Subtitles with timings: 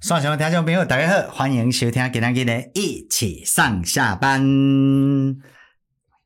[0.00, 4.40] 线上听众朋友，大家好，欢迎收听今天的一起上下班。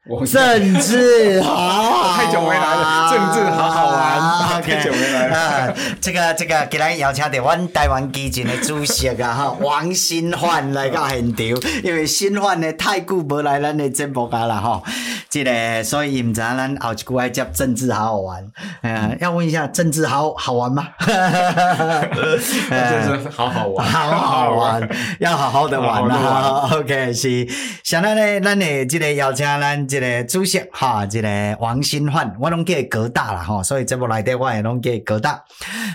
[0.25, 3.11] 政治好好，太久没来了。
[3.13, 5.75] 政治好好玩，太久没来了。
[6.01, 11.47] 这个这个，今天邀请到我们台湾基金的主席啊，哈，王新焕来到现场，
[11.85, 14.83] 因为新焕呢太久没来咱的节目啊了哈。
[15.29, 18.51] 这个，所以唔知咱后一句爱接政治好好玩。
[18.81, 20.89] 嗯，要问一下，政治好好玩吗？
[21.05, 24.89] 政治好好玩，好好玩，
[25.21, 26.67] 要好好的玩啊。
[26.73, 27.47] OK，是。
[27.85, 29.87] 现在呢，咱的这个邀请咱。
[29.87, 35.43] 这个主席哈，一个王新焕，我拢叫葛大啦哈，所以节目内底我也拢叫葛大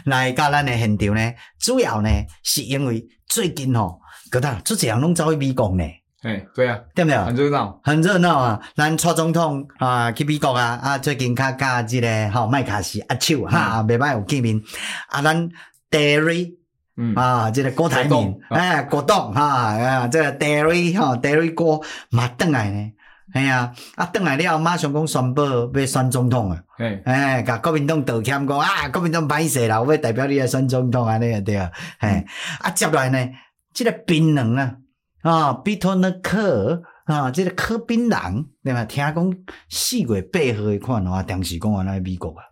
[0.06, 1.34] 来到咱的现场呢。
[1.60, 2.10] 主要呢
[2.44, 5.84] 是因为最近吼，葛大出这样拢走去美国呢。
[6.24, 7.18] 哎，对啊，对不对？
[7.18, 8.62] 很热闹，很热闹啊！
[8.78, 14.62] 咱蔡总统啊去美国啊，啊最近较加这个哈麦卡锡握手哈，未歹有见面。
[15.10, 15.50] 啊，咱
[15.92, 16.54] Derry
[16.96, 22.93] 嗯啊，这个郭台铭哎，郭董哈啊，这个 Derry 哈 Derry 哥嘛转来呢。
[23.34, 25.42] 哎呀，啊，转来了，马上讲宣布
[25.74, 26.64] 要选总统啊！
[26.78, 32.24] 哎，哎，甲国民党道歉讲啊，国民党歹势啦，我要代表你来选总统啊，尼啊对啊，哎，
[32.60, 33.30] 啊，接来呢，
[33.74, 34.78] 这个槟榔啊，
[35.24, 38.86] 啊，比托那克啊，这个柯槟榔，对嘛？
[38.86, 39.36] 听讲
[39.68, 42.46] 四月八号的款话，当时讲啊，那美国啊，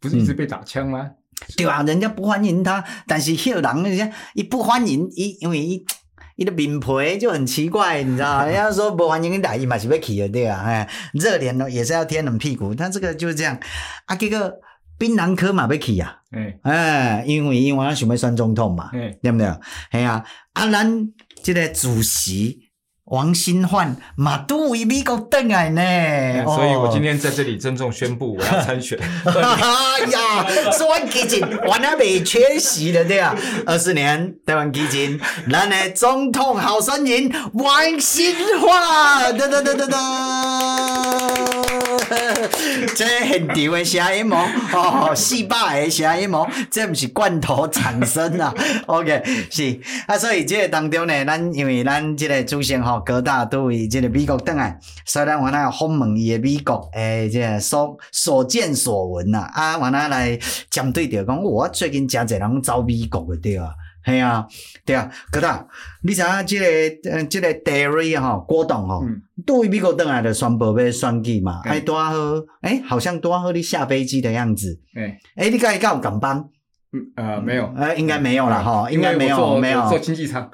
[0.00, 1.10] 不是一直被打枪吗？
[1.54, 5.84] 对啊，人家不欢迎他，但是迄个人人家伊不欢迎伊，因为伊。
[6.36, 8.44] 伊的面皮就很奇怪，你知道？
[8.46, 10.62] 人家说不欢迎你打，伊嘛是要起的对啊？
[10.64, 13.58] 哎，热脸呢也是要贴冷屁股，他这个就是这样。
[14.06, 14.54] 啊，这个
[14.98, 16.18] 槟榔科嘛要起啊？
[16.62, 18.90] 哎欸，因为因为他想要选总统嘛，
[19.22, 19.46] 对不对？
[19.90, 21.08] 哎呀，啊，咱
[21.42, 22.63] 这个主席。
[23.14, 28.98] 王新焕马都为美国邓来呢，所以我今天在这里郑重宣布我要参选。
[29.24, 33.32] 哎呀，是王基金，我还没缺席的对啊，
[33.64, 40.73] 二十年台湾基金，咱的总统候选人王新焕，哒哒哒哒哒。
[42.94, 48.54] 这现场的声音哦，哦，四百个声音哦，这不是罐头产生啊。
[48.86, 60.38] OK，是啊，所以这个当中呢，咱因为咱这个主席吼各大都为这个美国等来，所以咱我那访问伊的美国诶，这个所所见所闻呐，啊，我那来
[60.70, 63.74] 针对着讲，我最近真侪人走美国的对啊。
[64.04, 64.46] 系啊，
[64.84, 65.66] 对啊，哥大，
[66.02, 69.02] 你知影这个，嗯，这个 Derry 哈，郭董吼，
[69.46, 72.12] 对美国回来的宣布要选举嘛，还多好，
[72.60, 76.50] 诶，好像多好，你下飞机的样子，诶，诶，你该敢有敢帮？
[76.92, 79.88] 嗯，呃，没有，呃，应该没有啦，哈，应该没有，没有。
[79.88, 80.48] 做经济舱，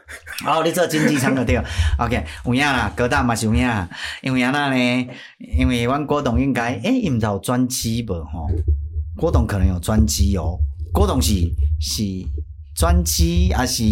[0.47, 1.61] 哦，你做经济舱的对，
[1.99, 3.69] OK，有影啦，哥大嘛是有影，
[4.23, 5.09] 因为安那呢，
[5.59, 8.47] 因为阮郭董应该，诶，伊毋知有专机无吼，
[9.19, 10.57] 郭董可能有专机哦，
[10.93, 11.35] 郭董是
[11.81, 12.03] 是。
[12.81, 13.85] 专机还是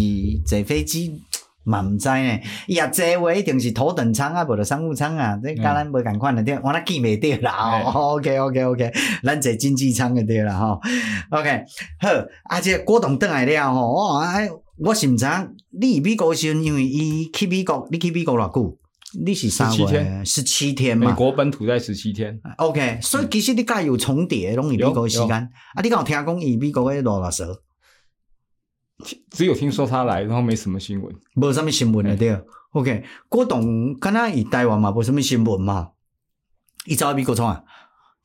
[0.43, 1.21] 坐飞机，
[1.63, 2.39] 嘛毋知呢。
[2.65, 5.39] 伊若坐话一定是头等舱啊，无着商务舱啊。
[5.43, 7.83] 这甲咱无共款的，对，我那记袂得啦。
[7.85, 8.91] OK，OK，OK，
[9.23, 10.57] 咱坐经济舱就对啦。
[10.57, 10.81] 吼
[11.29, 11.63] ，OK，
[11.99, 12.09] 好。
[12.45, 18.75] 啊，这郭董转来了吼，我哎，我是毋知影，你美国时阵，因为伊去美国，你去美国偌久？
[19.23, 21.11] 你是三月十七天嘛？
[21.11, 22.39] 美国本土在十七天。
[22.57, 25.31] OK，所以其实你甲有重叠，拢伊美国时间。
[25.31, 27.45] 啊，你敢有听讲伊美国诶罗老师？
[29.31, 32.41] 只有听说他来，然后没什么新闻，无什么新闻了，对。
[32.71, 35.91] OK，郭董敢若伊台湾嘛，无什么新闻嘛，
[36.85, 37.63] 伊走美国创啊。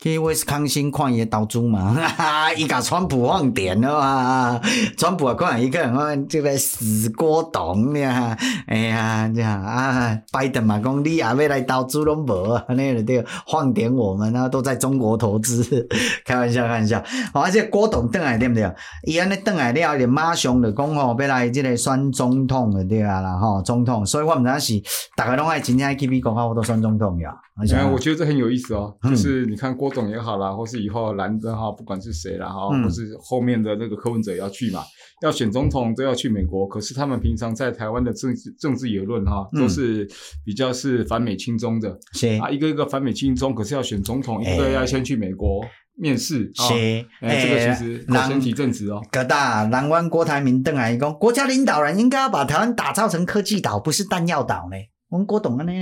[0.05, 4.61] 去威斯康星矿业投资嘛，哈哈，伊甲川普放电了嘛，
[4.99, 8.37] 川普啊看一个人讲这个死郭董呀，
[8.69, 15.89] 哎呀，这样啊，拜登嘛讲你也要来投资拢无啊， 那个对，放点我们啊，都在中国投资，
[16.23, 18.71] 开玩笑开玩笑，而且郭董转来对不对？
[19.07, 24.83] 伊安尼转来了，就马上就讲吼，要来这个选总统的对啊啦吼，总统，所以我毋知影是
[25.17, 27.35] 大家拢爱真正去美国好多选总统呀。
[27.73, 34.83] 哎，我觉得这很有意思哦，就是你看郭董也好啦，或是以后蓝的哈，不管是谁啦哈，或是后面的那个柯文哲也要去嘛，
[35.23, 36.67] 要选总统都要去美国。
[36.67, 40.05] 可是他们平常在台湾的政治政治言论哈，都是
[40.45, 45.65] 比较是反美亲中的，是啊，一个一个反美亲中，可是要选总统，一个要先去美国
[45.97, 49.01] 面试，是，哎，这个其实搞身体正直哦。
[49.13, 54.77] 葛大，南湾郭台铭邓来讲，国家领导人应该要把台湾打造成科技岛，不是弹药岛呢。
[55.09, 55.73] 我们郭董呢？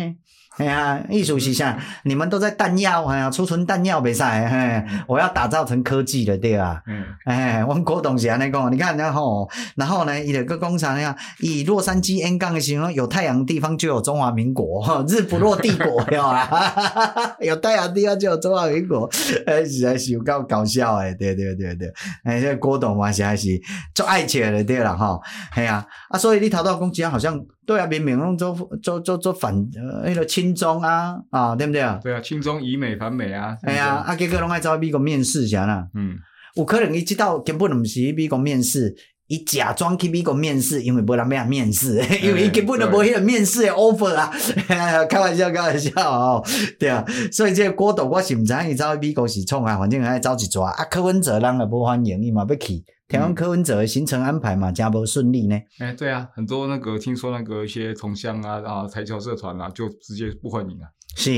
[0.58, 1.78] 哎呀，艺术是啥？
[2.04, 16.46] 你们都在弹药，哎呀，储存弹药没赛，嘿，我要打造成科技的，对吧，嗯，哎，我们郭董是安尼讲，你看然后，然后呢，一个工厂呀，以洛杉矶 N 杠的形容，有太阳的地方就有中华民国， 日不落帝国，对吧？
[17.40, 19.08] 有太阳的地方就有中华民国，
[19.46, 21.90] 哎，实在是有够搞笑哎，对对对对，
[22.24, 23.48] 哎，这郭董嘛实在是
[23.94, 25.18] 做爱情的对了哈，
[25.54, 27.40] 哎呀，啊，所以你头到公鸡好像。
[27.64, 32.00] 对啊，明明拢做做做做反呃那个亲中啊啊，对不对啊？
[32.02, 33.56] 对啊，亲中以美反美啊。
[33.62, 35.86] 哎呀，啊结果拢爱走美国面试啥啦？
[35.94, 36.16] 嗯，
[36.56, 38.94] 有可能伊知道根本毋是去美国面试，
[39.32, 44.30] 伊假装去美国面试，因为无人要面试，因为伊根本就无迄个面试的 offer 啊。
[45.08, 46.44] 开玩笑，开玩笑哦，
[46.78, 47.02] 对啊。
[47.32, 50.84] 所以这个郭董我是毋知伊走去美国是创啊，反正爱走一抓啊。
[50.84, 52.84] 柯文哲人也无欢迎伊嘛要去。
[53.08, 55.56] 听讲柯文哲的行程安排嘛，加不顺利呢？
[55.78, 60.92] 哎、欸，对啊，很多那个听说那个一些同乡啊啊，台侨社团啊，就直接不欢迎啊。
[61.16, 61.30] 是，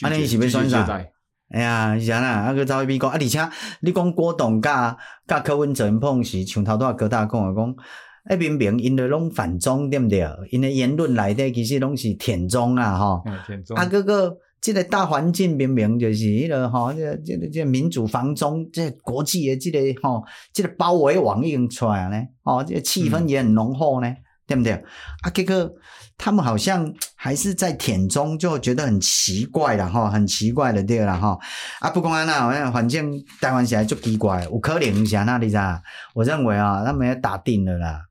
[0.00, 1.04] 啊，你是要选啥？
[1.52, 3.38] 哎呀，是啊，啊个早一比讲啊，而且
[3.80, 4.96] 你讲郭董甲
[5.26, 7.74] 甲柯文哲碰是像头拄哥大讲的讲，
[8.24, 10.26] 哎，明明因的拢反中对不对？
[10.50, 14.36] 因的言论内底其实拢是舔中啊，哈、嗯，舔中啊哥哥。
[14.62, 20.22] 这个大环境明明就是迄个吼，这这个即个民主防中，这国际诶即个吼，
[20.52, 24.16] 即个包围网已经出来了呢，哦，这个气氛也很浓厚呢，嗯、
[24.52, 24.72] 对不对？
[25.22, 25.72] 啊，这个
[26.18, 31.38] 他们好像还是在舔中，就觉得很奇怪了哈，很奇怪的对了哈。
[31.80, 35.82] 啊，不管那，反正台湾现在就奇怪，有可能是那里噻？
[36.14, 38.02] 我认为啊，他们也打定了啦。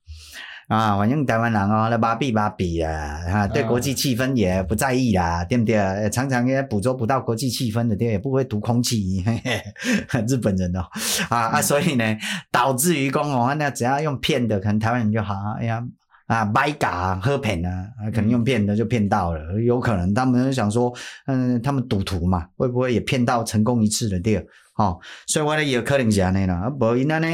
[0.67, 6.09] 啊，反正台湾人哦，那麻痹麻痹啊，哈，对国际气氛也不在意啦，对不对？
[6.09, 10.79] 常常也捕捉不到国际气氛的，对，也不会读空气，嘿嘿，日本人哦，
[11.27, 12.17] 啊、嗯、啊，所以呢，
[12.53, 15.83] 导致于公哦，那只要用骗的，可能台湾人就好，哎呀，
[16.31, 20.93] 啊，买假喝骗啊，可能用骗的就骗到了，有可能他们想说，
[21.25, 24.37] 嗯，他们赌徒嘛，会不会也骗到成功一次的，对，
[24.77, 24.97] 哦，
[25.27, 27.27] 所以我呢也有可能是安尼啦，啊，不然呢，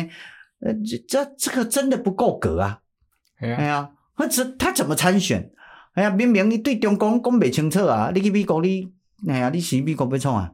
[0.62, 2.80] 呃，这这这个真的不够格啊。
[3.40, 5.52] 哎呀，他怎他怎么参选？
[5.94, 8.12] 哎呀，明明你对中共讲不清楚啊！
[8.16, 8.92] 你去美国你，
[9.28, 10.52] 哎呀，你去美国要创啊？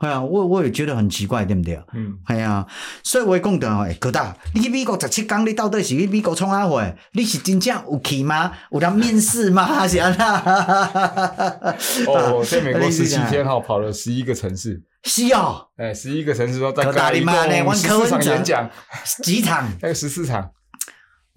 [0.00, 1.78] 哎呀，我我也觉得很奇怪，对不对？
[1.94, 2.66] 嗯，哎呀，
[3.02, 6.82] 所以我讲的哦，哥大，你去美国十七天，你到底是去美国创啥货？
[7.12, 8.50] 你是真正有去吗？
[8.70, 9.66] 有人面试吗？
[9.86, 10.10] 是啊，
[12.06, 14.82] 哦，在美国十七天哈，跑了十一个城市。
[15.04, 18.70] 是哦，哎，十一个城市都在干一共十四场演讲，
[19.22, 19.66] 几场？
[19.80, 20.50] 还有十四场。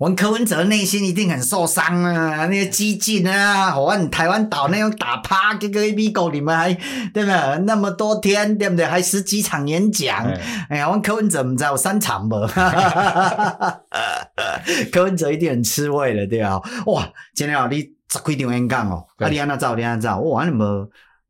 [0.03, 2.45] 我柯文哲内心一定很受伤啊！
[2.47, 6.73] 那些激进啊，我们台湾岛那种打趴，这个美国你们还
[7.13, 7.59] 对不对？
[7.65, 8.85] 那么多天对不对？
[8.85, 10.25] 还十几场演讲，
[10.67, 12.37] 哎呀，我柯文哲唔知有三场吧？
[14.91, 16.59] 柯文哲一定很吃味了，对啊！
[16.87, 17.77] 哇，今天啊，你
[18.11, 20.85] 十几场演讲哦，啊，你安那走，你安那走，哇，那么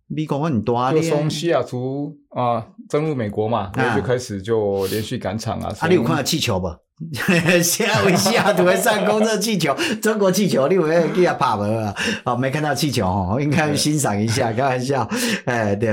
[0.08, 5.72] 美国很多啊，就从西雅图啊登陆美国嘛，然后就开始就连续赶场啊。
[5.80, 6.76] 啊，你有看到气球不？
[7.64, 11.94] 下维西雅图还上空热气球， 中国气球，你有没有给他拍没啊？
[12.24, 15.08] 哦，没看到气球哦，应该欣赏一下，开玩笑。
[15.46, 15.90] 哎，对，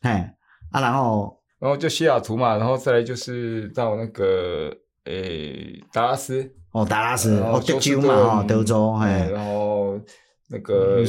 [0.00, 0.34] 哎，
[0.72, 4.72] 啊，然后，然后就西雅图嘛，然后再来就是到那个
[5.04, 10.00] 诶达拉斯，哦，达拉斯，哦，德州嘛，哦，德州，哎，然后
[10.48, 11.04] 那个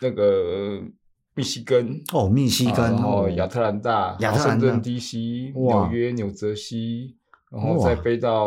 [0.00, 0.80] 那个
[1.34, 7.17] 密西根，哦，密西根，然后亚特兰大，华盛顿 DC，纽约，纽泽西。
[7.50, 8.46] 然后再飞到，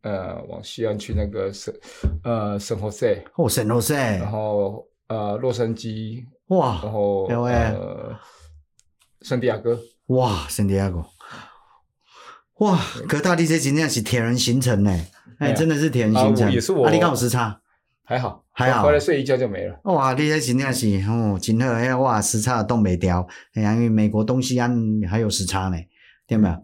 [0.00, 1.74] 呃，往西岸去那个圣，
[2.24, 8.16] 呃，圣何塞，哦，圣何塞，然后呃，洛杉矶，哇，然后呃，
[9.20, 11.04] 圣地亚哥，哇，圣地亚哥，
[12.60, 15.06] 哇，哥大地这今天是铁人行程呢，
[15.38, 17.60] 哎，真的是铁人行程，也是我，啊，你刚好时差，
[18.02, 24.74] 还好，还好，回来睡一觉就没了，哇，你这今天是哦，今天哎哇，时差都没掉，哎呀，因为美国东西岸
[25.06, 25.76] 还有时差呢，
[26.26, 26.54] 对没有？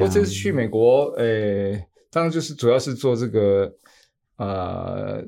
[0.00, 3.72] 我这次去美国，诶、欸，当然就是主要是做这个，
[4.36, 5.22] 呃，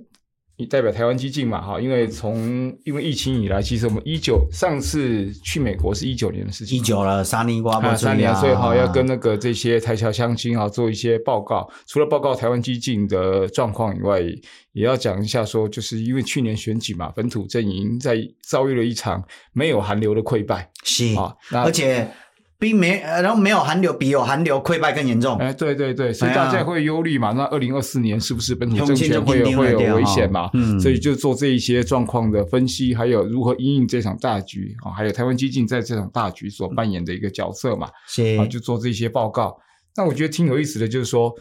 [0.57, 9.07] 你代表台湾基进嘛，哈，因为从因为疫情以来，其实我们一九上次去美国是一九年的事情，一九了，三年过不三年，所以哈要跟。
[9.07, 14.21] 那个这些台侨乡亲啊做一些报告，除了报告台湾基进的状况以外，
[14.73, 22.09] 也要讲一下说，就是因为去年选举嘛，本土阵营在遭遇了一场没有寒流的溃败，是啊，而且。
[22.61, 25.37] 比没，然后没有韩流，比有韩流溃败更严重。
[25.39, 27.31] 哎，对对对，所以大家会忧虑嘛？
[27.31, 30.51] 那二零二四年是不是本土政权会有会有危险嘛？
[30.55, 37.89] 嗯，所以就做这一些状况的分析，还有如何因应这场大局啊，还有台湾基进在这场大局所扮演的一个角色嘛？
[38.09, 39.57] 是啊，就做这些报告。
[39.97, 41.33] 那我觉得挺有意思的就是说，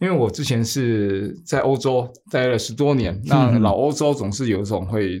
[0.00, 5.20] 因为我之前是在欧洲待了十多年，那老欧洲总是有一种会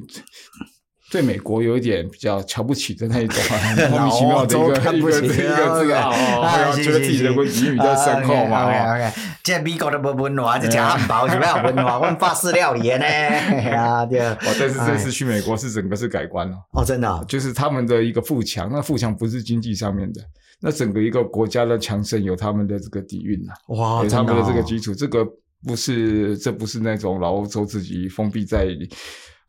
[1.12, 3.38] 对美国有一点比较瞧不起的那一种
[3.90, 8.64] 莫名其妙的一个一个这个这个啊，觉得自己的文语比较深厚嘛。
[8.64, 13.04] OK，OK 这美国的不文化，这吃汉堡就没有文化，问法式料理呢。
[13.76, 14.20] 啊，对。
[14.20, 16.56] 哦，但是这次去美国是整个是改观了。
[16.70, 20.22] 哦，真的，就是他们的一个富强，那富强不是经济上面的，
[20.62, 23.52] 那整个一个国家的强盛有他们的这个底蕴呐。
[23.76, 25.26] 哇，有他们的这个基础，这个
[25.66, 28.68] 不是，这不是那种老欧洲自己封闭在。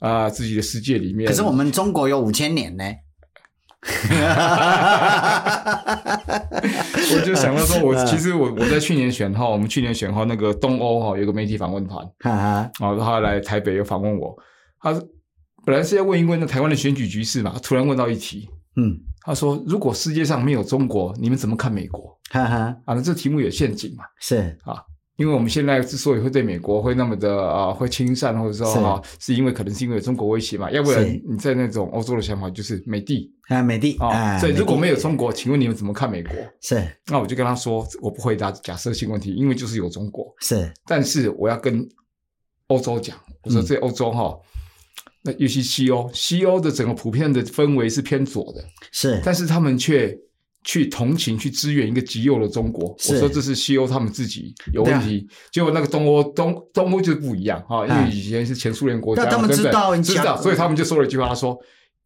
[0.03, 1.27] 啊，自己的世界里面。
[1.27, 2.83] 可是我们中国有五千年呢。
[7.15, 14.33] 我就想到说，我 其实我我在去年选号，我们去年选号那个东欧哈，有个媒体访问团， 啊，他来台北又访问我，
[14.81, 14.93] 他
[15.65, 22.17] 本来是要问一问那台湾的选举局势嘛，突然问到一题，嗯，他说如果世界上没有中国，你们怎么看美国？
[22.29, 24.03] 哈哈，啊，那这题目有陷阱嘛？
[24.19, 24.83] 是啊。
[25.17, 30.71] 因为我们现在之所以会对美国会那么的啊，会亲善，或者说哈，是因为可能是因为有中国威胁嘛？
[30.71, 34.39] 要不然你在那种欧洲的想法就是美帝啊，美帝啊。
[34.39, 36.33] 所以如果没有中国，请问你们怎么看美国？
[36.61, 36.83] 是。
[37.05, 40.25] 那我就跟他说，我不回答假设性问题，因为就是有中国。
[40.39, 40.73] 是。
[40.87, 41.87] 但是我要跟
[42.67, 44.35] 欧洲讲，我说这欧洲哈，
[45.21, 48.65] 那尤其西欧，西欧的整个普遍的氛围是偏左的。
[48.91, 49.21] 是。
[49.23, 50.17] 但是他们却。
[50.63, 55.27] 去同情、去支援一个极右的中国，我说这是西欧他们自己有问题。
[55.51, 61.57] 结果那个东欧、东东欧就不一样哈，因为以前是前苏联国家，他们知道，知道，所以他们就说了一句话，他说：“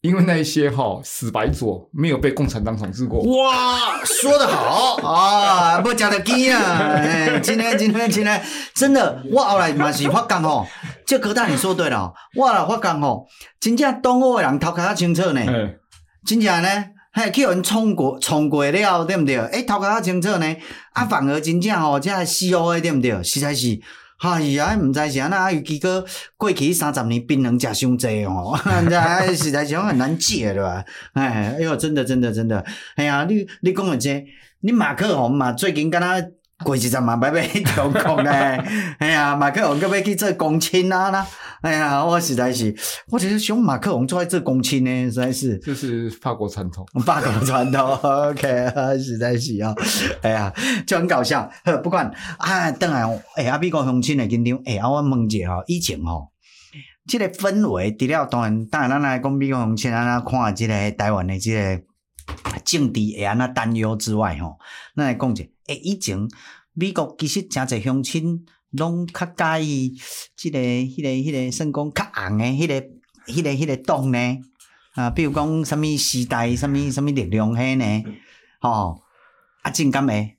[0.01, 7.39] 因为那一些哈死白左没有被共产党统治过。”哇，说得好啊，不讲的鸡啊！
[7.39, 8.41] 今天、今天、今天，
[8.73, 10.65] 真的，我后来嘛是发觉吼，
[11.05, 13.27] 这哥大你说对了，我来发觉吼，
[13.59, 15.41] 真正东欧的人头壳较清楚呢，
[16.25, 16.85] 真正呢。
[17.17, 19.39] 嘿，去人冲过冲过了，对毋对？
[19.39, 20.55] 诶、欸，头壳较清楚呢。
[20.93, 23.23] 啊，反而真正吼，这西欧诶对毋对？
[23.23, 23.79] 实在是，
[24.19, 26.05] 哎呀，毋知是安那，尤其个
[26.37, 28.55] 过去三十年槟榔食伤济哦，
[28.87, 30.85] 这实在是很难戒对吧？
[31.13, 32.63] 哎，哎呦，真的，真的，真的，
[32.95, 34.23] 哎呀，你你讲的这，
[34.59, 36.29] 你马克宏嘛，最近敢若
[36.63, 38.63] 过一阵嘛，要要去中国诶？
[38.99, 41.25] 哎呀，马克宏要要去做公亲啊啦。
[41.61, 42.75] 哎呀，我实在是，
[43.09, 45.57] 我就是想马克龙坐在这公亲呢，实在是。
[45.57, 48.71] 就是法国传统，法国传统，OK，
[49.01, 49.73] 实在是啊，
[50.21, 50.53] 哎呀，
[50.85, 51.49] 就很搞笑。
[51.83, 56.31] 不管啊，等下，哎，阿美国乡亲的紧张，哎，我问一下，以前吼，
[57.07, 61.81] 这个氛围，除了当然，当然，咱来讲美国乡亲，咱来看这个台湾的这个
[62.63, 64.59] 政治会安那担忧之外，吼，
[64.95, 66.19] 咱来讲一下，哎，以前
[66.73, 68.45] 美国其实真侪乡亲。
[68.71, 69.93] 拢较介意
[70.35, 72.81] 即个、迄个、迄个，算讲较红诶，迄个、
[73.31, 74.37] 迄个、迄个党呢？
[74.95, 78.03] 啊，比如讲什么时代、什么什么力量迄呢？
[78.59, 79.01] 吼，
[79.61, 80.37] 啊，真敢诶？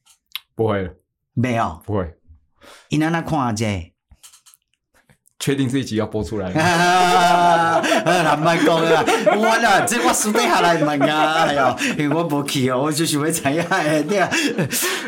[0.56, 0.90] 不会，
[1.34, 2.14] 没有，不会。
[2.88, 3.64] 因安那看者？
[5.38, 6.52] 确定这一集要播出来？
[6.52, 8.36] 哈哈哈哈哈！
[8.36, 9.04] 卖讲啊，
[9.36, 14.28] 我啦，这我私底下来问啊，哎哟，因为我无去哦，我就想要知影诶，对啊。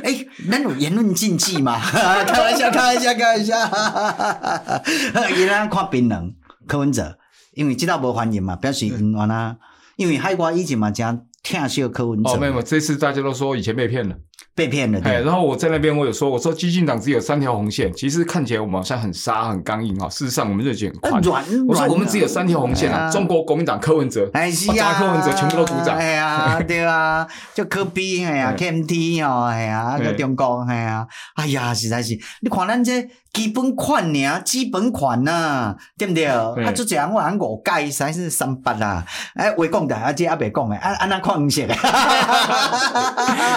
[0.05, 1.79] 诶，咱有言论禁忌嘛？
[2.25, 3.59] 开玩笑，开玩笑，开玩笑。
[3.67, 4.83] 哈哈哈哈
[5.15, 5.31] 哈！
[5.31, 6.33] 伊咱看槟榔，
[6.67, 7.19] 柯文哲，
[7.55, 9.57] 因为知道无欢迎嘛，表示冤枉啊。
[9.97, 12.31] 因为海外以前嘛，讲听笑柯文哲。
[12.31, 14.15] 哦，没有，这次大家都说以前被骗了。
[14.61, 15.23] 被骗了，对。
[15.23, 20.07] 然后我在那边，我有说，我说基进党只有三条红线，其实看起来我们好像很杀、很刚硬啊。
[20.11, 21.23] 事实上，我们热情很宽。
[21.23, 23.11] 软，我说我们只有三条红线啊。
[23.11, 25.97] 中国国民党柯文哲，哎呀，柯文哲全部都鼓掌。
[25.97, 36.27] 哎呀， 对啊，就柯比哎呀，KMT 哦，哎呀，个中国，哎呀，哎呀，实在是，你看咱这基本款呢，基本款呐，对不对？
[36.27, 39.07] 啊，就这样，我按五届，实在是三八啦。
[39.35, 41.63] 哎，未讲的，啊，这阿伯讲的，啊，安那看一下。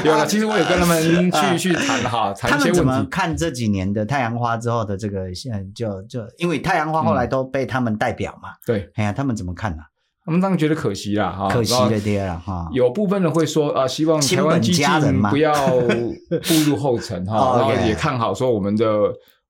[0.05, 0.92] 有了，其实我有跟他们。
[1.01, 2.73] 去 去谈哈，谈一些问题。
[2.73, 5.33] 他们怎么看这几年的太阳花之后的这个？
[5.33, 8.50] 现在就就因为太阳花后来都被他们代表嘛。
[8.50, 9.85] 嗯、对，哎呀，他们怎么看呢、啊？
[10.25, 12.69] 他们当然觉得可惜啦，哈，可惜了爹了哈。
[12.71, 18.88] 有部分人会说啊，希望台湾基进不要步入后尘哈， 然后也看好说我们的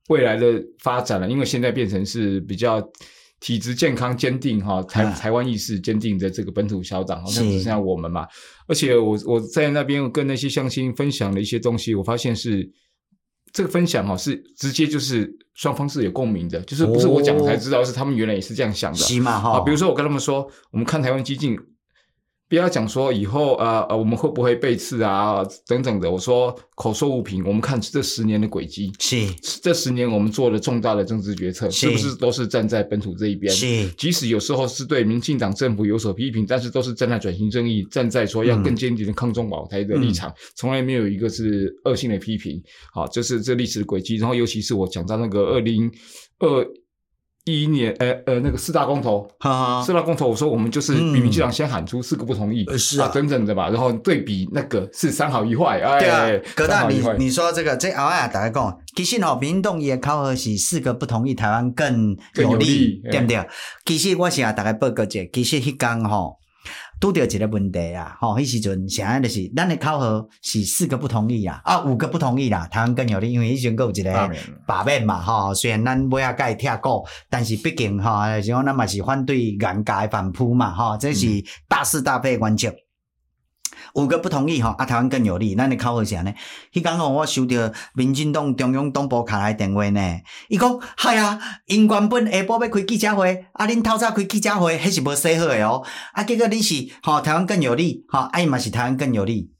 [0.09, 2.81] 未来的发展了，因为现在变成是比较
[3.43, 8.25] 体质健康坚定哈，台台湾意识坚定的这个本土小党，好像只剩下我们嘛。
[8.69, 12.71] 而且我我在那边跟那些乡亲分享了一些东西，我发现是
[13.51, 18.97] 这个分享哈，是直接就是双方是有共鸣的，就是不是我讲才知道，是他们原来也是这样想的。
[18.97, 21.59] 起码哈，比如说我跟他们说，我们看台湾激进，
[22.53, 26.11] 不要讲说以后呃呃我们会不会被刺啊等等的。
[26.11, 29.25] 我说口说无凭，我们看这十年的轨迹，是
[29.63, 33.51] 这十年我们做了重大的政治决策，是，是不是都是站在本土这一边？
[33.51, 42.61] 是，即使有时候是对民进党政府有所批评，但是都是站在转型正义，站在说要更坚定的抗中保台的立场，嗯、从来没有一个是恶性的批评。
[42.93, 44.17] 好，这是这历史的轨迹。
[44.17, 45.91] 然后尤其是我讲到那个二零
[46.37, 46.63] 二。
[47.45, 63.35] 一一年，呃呃，那个四大公投，哈哈，四大公投，我说我们就是比民进党先喊出四个不同意，嗯、是啊，等等的吧，然后对比那个是三好一坏，哎，对啊，葛大，你你说这个，这后来大家讲，其实吼，民动也考核是四个不同意，台湾更有利，有利对不对？
[63.35, 63.47] 哎、
[63.85, 66.37] 其实我想大概报告一下，其实迄天吼。
[67.03, 74.31] 拄着一个问题啊，吼，迄时阵啥安，就是咱的考核是四个不同意啊，啊，五个不同意啦，台湾更有利，因为迄时阵有一个
[74.65, 81.27] 罢免嘛，吼，虽然咱尾仔甲伊拆股，但是毕竟吼，是讲咱嘛是反对严格的反扑嘛，吼，这是
[81.67, 82.73] 大是大非原则。
[83.93, 85.55] 五个不同意吼，啊，台湾更有利。
[85.55, 86.33] 咱的考核是安尼。
[86.73, 87.55] 迄讲吼，我收到
[87.93, 95.83] 民进党中央党部卡来电话呢，伊讲，嗨啊，因原本下晡要开记者会，啊，恁透早开记者会，迄是无说好诶哦。
[96.13, 99.51] 啊，结果你是吼，台湾更有利，吼，啊伊嘛是台湾更有利，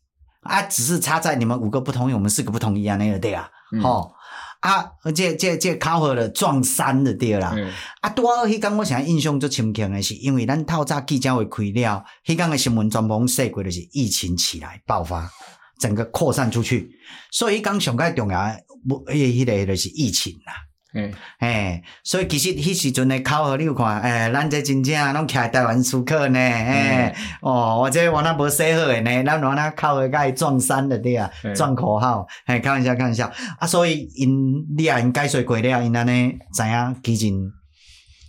[0.42, 3.50] 啊，只是差在你们五个不同意，我们四个不同意啊，那个对啊，
[3.82, 4.23] 吼、嗯。
[4.63, 7.53] 啊，这这这考核了撞衫的对啦。
[7.53, 15.29] 嗯、啊，拄好迄天我现在印象最深刻的是，因为咱透早记者会开了，迄天的新闻全部说过就是疫情起来爆发，
[15.77, 16.89] 整个扩散出去，
[17.29, 20.53] 所以迄天上个重要的，不，迄个就是疫情啦。
[20.94, 37.52] 诶，哎，所以其实迄时阵的考核你有看，诶，咱这真正拢徛台湾思考呢，诶，哦，我这我那无写好诶呢，咱我那考核甲伊撞衫的对啊，撞口号，嘿，开玩笑，开玩笑，啊，所以因你啊，因解说过了，因安尼知影基金，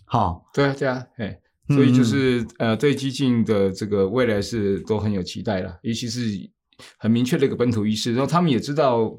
[0.06, 6.23] 吼，对啊，对啊，嘿，所以就是呃，对基进的这个未来是都很有期待啦，尤其是
[6.97, 9.11] 很明确的一个本土意识，然后他们也知道。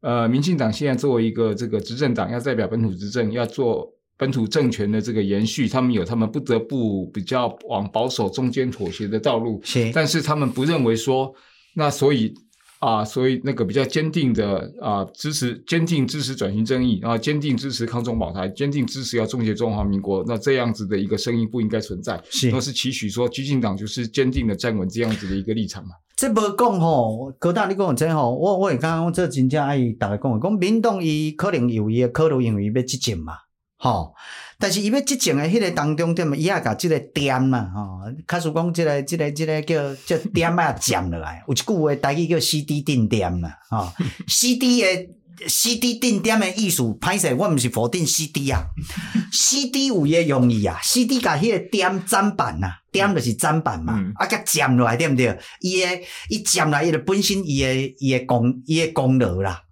[0.00, 9.60] 呃，民进党现在作为一个这个执政党，要代表本土执政，要做本土政权的这个延续，他们有他们不得不比较往保守中间妥协的道路。
[9.64, 11.34] 是，但是他们不认为说，
[11.74, 12.32] 那所以
[12.78, 22.20] 啊，所以那个比较坚定的啊支持，坚定支持转型正义啊，坚定支持抗中保台，坚定支持要终结中华民国，那这样子的一个声音不应该存在。
[22.30, 25.90] 是，都是期许说，激进党就是坚定的站稳这样子的一个立场嘛。
[26.16, 33.34] 这无讲吼，哥大你讲真吼，我我也刚刚这真正爱大家讲，讲民党伊可能有伊的考虑，因为伊要执政嘛，
[33.76, 34.14] 吼。
[34.58, 38.00] 但是伊要执政的迄个当中，点嘛，伊也甲即个点嘛，吼。
[38.26, 43.92] 开始讲即个即个即个叫叫点啊，占落来，有一句话台语叫 CD 定点嘛，吼。
[44.26, 45.10] CD 诶。
[45.46, 48.60] C D 定点的意思，歹势，我毋是否定 C D 啊，
[49.30, 55.38] C D 有伊个用意啊，C D 甲迄个点砧板呐，点就是砧板嘛，嗯、啊，甲占落来对毋对？
[55.60, 55.86] 伊个
[56.28, 59.62] 伊占来伊个本身伊诶伊诶功伊诶功劳啦，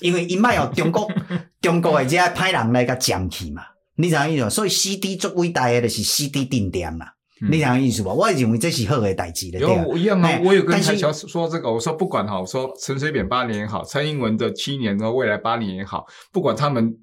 [0.00, 1.10] 因为伊卖互中国
[1.62, 3.62] 中国诶遮歹人来甲占去嘛，
[3.96, 4.50] 你知影意思？
[4.50, 7.14] 所以 C D 最伟大的，就是 C D 定点啦。
[7.50, 8.12] 你讲意思吧？
[8.12, 9.58] 我也认为这是好的代志的。
[9.58, 10.40] 有一样啊？
[10.42, 16.96] 我有跟台桥说这个，我说不管哈，我说陈水扁八年也好，蔡英文的七年和未来八年也好，不管他们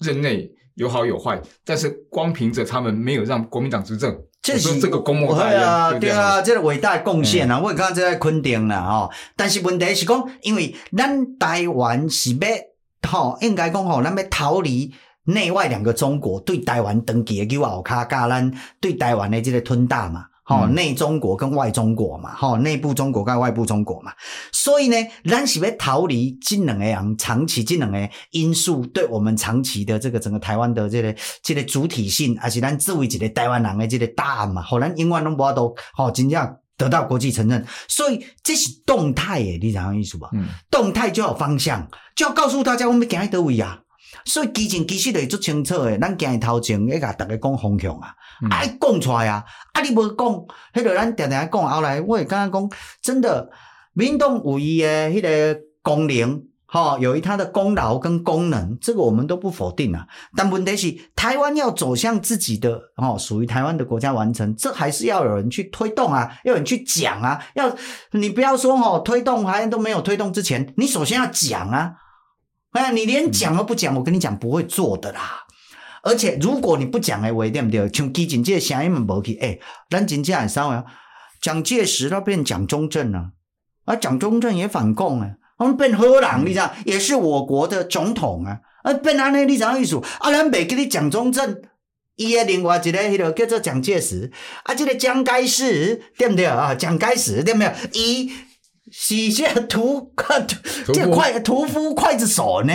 [0.00, 9.10] 任内有好有坏，但是光凭着他们没有让国民党执政，这是这个功莫大啊，对啊，这个伟大的贡献啊，嗯、我刚刚在肯定了哈。
[9.36, 14.94] 但是问题是讲，因为咱台湾是要哈，应该讲吼，咱要逃离。
[15.24, 24.12] 内外两个中国对台湾登记的叫奥卡加兰，对台湾的这个吞大嘛，吼、嗯，内中国跟外中国嘛，吼，内部中国跟外部中国嘛，
[24.50, 40.30] 所以呢，咱是要逃离这两个样长期这两个因素对我们长期的这个整个台湾的这个这个主体性，还是咱作为一个台湾人的这个答案嘛，好，咱永远拢无法度，吼，真正得到国际承认，所以这是动态的，你知影意思吧？
[40.32, 43.81] 嗯，动态就有方向，就要告诉大家我们要行在叨位啊。
[44.24, 48.14] 所以基情其实就足清楚诶，咱行头前要甲大家讲方向啊，
[48.50, 50.26] 爱讲出来啊，啊你无讲，
[50.74, 53.50] 迄个咱定定讲后来，我也刚刚讲，真的，
[53.92, 60.06] 民动有伊诶迄个功能，吼，有伊他的功劳跟功能，这个我们都不否定啊。
[60.36, 67.74] 但问题是，台湾要走向自己的，哦，属于台湾的国家完成，这还是要有人去推动啊，要有人去讲啊，要
[68.12, 71.92] 你不要说哦，推动还都没有推动之前，你首先要讲啊。
[72.72, 75.44] 哎呀，你连讲都不讲，我跟你讲不会做的啦。
[76.02, 77.88] 而且如果你不讲诶话，对不对？
[77.92, 80.84] 像基进这个声音嘛无去，诶，咱真正会啥啊？
[81.40, 83.30] 蒋介石他变蒋中正了，
[83.84, 89.96] 啊，蒋中正也反共啊，他们变荷兰，你知道，也是我国的总统啊，啊，变安尼你知影意思？
[90.18, 91.62] 啊，咱袂记你蒋中正，
[92.16, 94.32] 伊诶另外一个迄个叫做蒋介石，
[94.64, 96.74] 啊，这个蒋介石对不对啊？
[96.74, 97.72] 蒋介石对不对？
[97.92, 98.32] 伊
[98.92, 102.74] 是这屠屠这筷屠夫刽子手呢，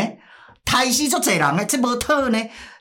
[0.66, 2.40] 杀死足侪人诶，这无妥呢，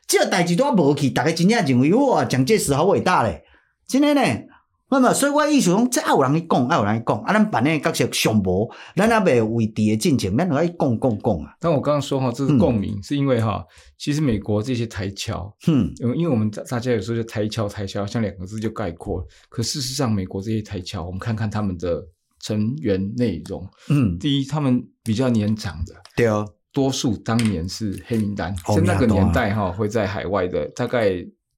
[0.09, 3.45] 这个代志都啊无去，大家真正认为哇，蒋介石好伟大咧，
[3.87, 4.43] 真诶呢。
[4.89, 11.57] 那么，所以我意思讲，这爱有人去讲，爱有人去讲，啊，咱办诶角色上无，咱也未为敌诶进程，咱爱讲讲讲啊。
[11.59, 13.65] 但我刚刚说哈，这是共鸣，是因为哈，
[13.99, 19.27] 其实美国这些台侨，嗯，因为我们大家有时候就台侨台侨，像两个字就概括。
[19.49, 22.01] 可事实上，美国这些台侨，我们看看他们的
[22.47, 31.15] 成员内容，嗯，第一，他们比较年长的，对哦，多数当年是黑名单，在那个年代哈，会在海外的，大概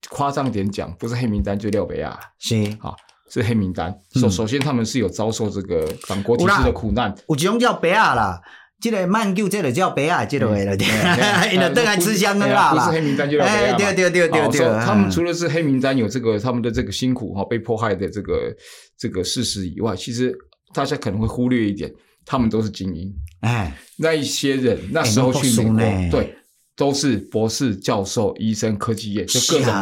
[0.08, 2.96] 夸张点讲，不是黑名单就廖北亚，是好。
[3.30, 3.94] 是黑名单。
[4.14, 7.14] 首首先，他们是有遭受这个反国体制的苦难。
[7.28, 8.40] 有一种叫白亚啦，
[8.80, 10.86] 这个曼谷，这个叫白亚，这个为了对，
[11.52, 12.72] 因为等来吃香的啦。
[12.72, 13.76] 不是黑名单就叫白亚。
[13.76, 14.60] 对对对对对。
[14.82, 18.56] 他们除了是黑名单有这个他们的这个辛苦哈，被迫害的这个
[18.96, 20.34] 这个事实以外，其实
[20.72, 21.92] 大家可能会忽略一点，
[22.24, 23.12] 他们都是精英。
[23.40, 26.34] 哎，那一些人那时候去美国，对，
[26.76, 29.74] 都是博士、教授、医生、科技业，就各种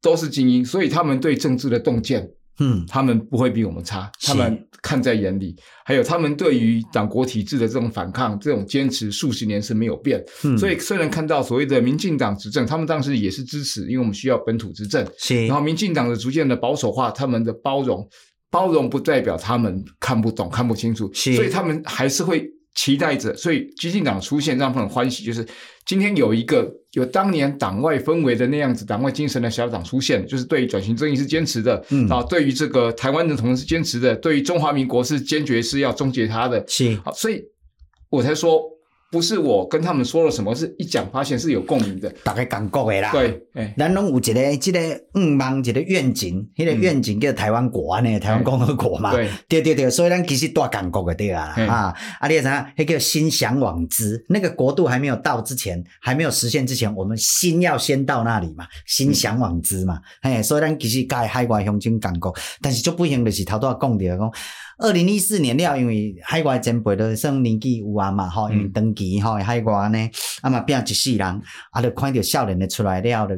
[0.00, 2.28] 都是精英，所以他们对政治的洞见。
[2.60, 10.24] 嗯，他们不会比我们差，他们看在眼里，还有他们对于党国体制的这种反抗、这种坚持，数十年是没有变。
[10.44, 15.04] 嗯，所以虽然看到所谓的民进党执政，他们当时也是支持，因为我们需要本土执政。
[15.48, 18.08] 然后民进党的逐渐的保守化，他们的包容，
[18.54, 22.48] 包容不代表他们看不懂、看不清楚，所以他们还是会。
[22.76, 25.46] 期待着，所以激进党出现让他们很欢喜，就是
[25.86, 37.44] 今天有一个有当年党外氛围的那样子党外精神的小党出现，就是对于转型正义是坚持的，嗯啊，对于这个台湾的同志是坚持的，对于中华民国是坚决是要终结他的，是好，所以
[38.10, 38.73] 我才说。
[39.14, 43.12] 不是我跟他们说了什么，是一讲发现是有共鸣的，大概感觉的啦。
[43.12, 44.80] 对，咱拢有一个这个
[45.14, 49.12] 愿望，一个愿景，那个愿景叫台湾国呢，台湾共和国嘛。
[49.12, 52.68] 对，对对对，所以咱其实大感觉的对啊，啊，啊，你啥？
[52.76, 60.00] 那个心向往之，那个国度还没有到之前，还没有实现之前，我们心要先到那里嘛，心向往之嘛。
[60.22, 64.32] 嘿，所以咱其实该海外乡亲感觉，但是就不行的是头拄仔讲的讲。
[64.78, 70.10] 二零一四年了，因为海外前辈都算年纪有啊嘛，吼，因为长期吼海外呢，
[70.42, 73.36] 啊嘛变一世人，啊，就看着少年的出来了，就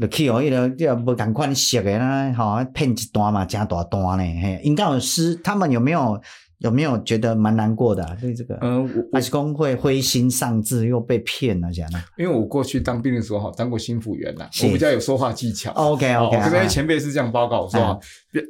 [0.00, 6.20] 就去哦，迄个就无共款色的啦，吼，骗一段嘛，真大段呢，嘿，应该有师，他们有没有？
[6.58, 8.16] 有没有觉得蛮难过的、啊？
[8.20, 12.02] 对这个，嗯，我还是公会灰心丧志，又被骗了这样的。
[12.16, 15.70] 因为我过去当兵的时候哈，当过心辅员呐，我比较有说话技巧。
[15.72, 17.98] OK OK，这边前辈是这样报告说，啊、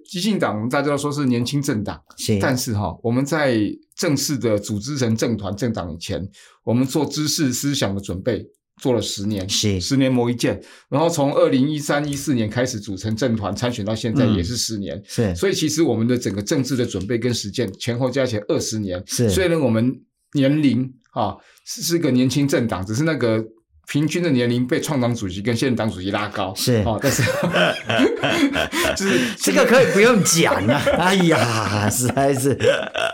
[0.06, 3.58] 基进党大家都说是年轻政党，是但是哈，我们在
[3.94, 6.26] 正式的组织成政团政党以前，
[6.64, 8.46] 我们做知识思想的准备。
[8.80, 9.80] 做了十年，是。
[9.80, 20.00] 十年磨一剑，然后从二零一三一四年开始组成政团参选到现在也是十年，是，所以其实我们的整个政治的准备跟实践前后加起来二十年，是，虽然我们
[20.32, 21.36] 年龄啊
[21.66, 23.44] 是是个年轻政党，只是那个。
[23.88, 26.82] 平均的年龄被创党主席跟现任党主席拉高，是。
[26.84, 27.22] 哦，但是
[28.94, 32.50] 就是 这个可以不用讲啊， 哎呀，实在是。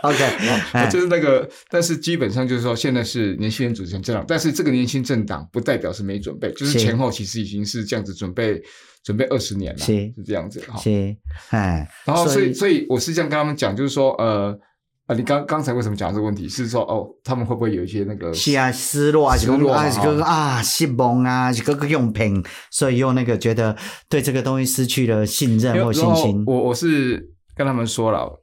[0.03, 8.61] OK，就是那个，但是基本上就是说，现在是年轻人组成政党，但是这个年轻政党不代表是没准备，就是前后其实已经是这样子准备
[9.01, 9.85] 准备二十年了，是。
[9.85, 11.15] 是这样子哈，是
[11.51, 14.59] 哎，然后所以所以我是这样跟他们讲，就是说呃。
[15.07, 16.49] 啊，你刚刚才为什么讲这个问题？
[16.49, 19.85] 是说哦，他们会不会有一些那个是啊，失落啊，失落啊，
[20.23, 23.77] 啊，失望啊，是个个用品，所以又那个觉得
[24.09, 26.43] 对这个东西失去了信任或信心。
[26.47, 28.41] 我我是跟他们说了，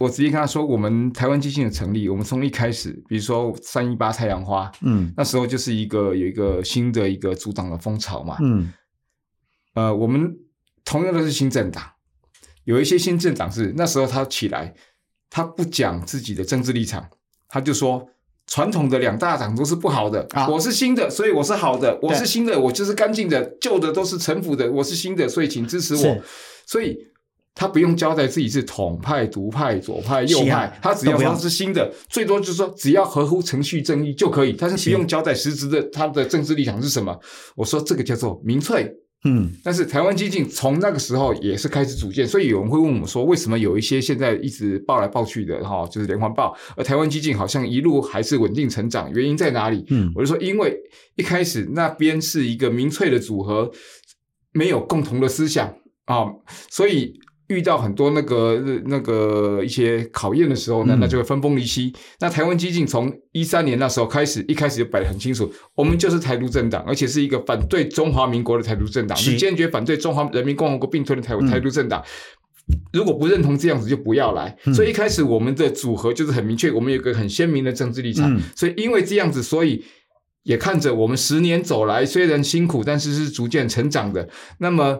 [0.00, 8.72] 我直接跟他说，我们台湾基金的成立，我们从一开始，比如说三一八太阳花，嗯，那时候就是一个有一个新的一个组党的风潮嘛，嗯，
[9.74, 10.36] 呃，我们
[10.84, 11.84] 同样都是新政党，
[12.64, 14.74] 有一些新政党是那时候他起来。
[15.30, 17.06] 他不讲自己的政治立场，
[17.48, 18.08] 他就说
[18.46, 26.16] 传统的两大党都是不好的，啊、我是新的，所以我是好的，我是新的，我就是干净的，旧的都是陈腐的，我是新的，所以请支持我。
[26.64, 26.96] 所以
[27.54, 37.18] 他不用交代自己是统派、独派、左派、右派，啊、他只要说是新的，最多就是说只要合乎程序正义就可以，但是不用交代实质的他的政治立场是什么。
[37.54, 38.94] 我说这个叫做民粹。
[39.24, 49.84] 嗯，但是台湾基进从那个时候也是开始组建，所以有人会问我说，为什么有一些现在一直报来报去的哈，就是连环报，而台湾基进好像一路还是稳定成长，原因在哪里？
[49.88, 50.78] 嗯，我就说，因为
[51.16, 53.70] 一开始那边是一个民粹的组合，
[54.52, 55.74] 没有共同的思想
[56.04, 56.26] 啊，
[56.70, 61.92] 所以遇到很多那个那个一些考验的时候呢，嗯、那就会分崩离析。
[62.18, 72.02] 那台湾激进从一三年那时候开始，一开始就摆得很清楚，我们就是台独政党，而且是一个反对中华民国的台独政党，是坚决反对中华人民共和国并吞的台台独政党。
[72.72, 74.56] 嗯、如果不认同这样子，就不要来。
[74.64, 78.34] 嗯、所以一开始我们的组合就是很明确，我们有一个很鲜明的政治立场。
[78.34, 79.84] 嗯、所以因为这样子，所以
[80.42, 84.28] 也看着我们十年走来，虽然辛苦，但是是逐渐成长的。
[84.58, 84.98] 那么。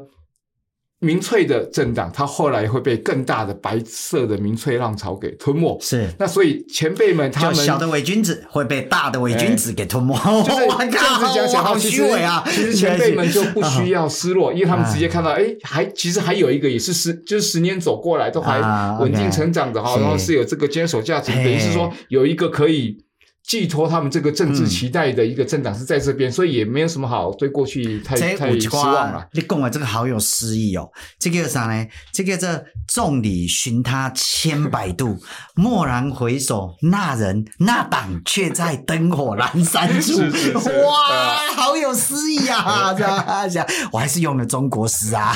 [1.00, 5.78] 民粹的政党，它后来会被更大的白色的民粹浪潮给吞没。
[5.80, 10.16] 是，那所以前辈们，他们小的伪君子会被大的伪君子给吞没。
[10.42, 12.42] 就是这样子讲讲，好虚伪啊！
[12.46, 18.58] 其实前辈们就不需要失落，因为他们直接看到，哎，还其实还有一个也是十，就是十年走过来都还
[18.98, 23.05] 稳定成长的哈，然后是有这个坚守价值，等于是说有一个可以。
[23.46, 29.24] 寄托他们这个政治期待的一个政党是在这边，嗯、所以也没有什么好对过去太太失望了。
[29.32, 31.86] 你讲的这个好有诗意哦，这个啥呢？
[32.12, 35.16] 这个这众里寻他千百度，
[35.62, 40.14] 蓦然回首，那人那党却在灯火阑珊处。
[40.18, 42.92] 是是是哇，啊、好有诗意啊！
[42.98, 45.32] 这样，我还是用了中国诗啊，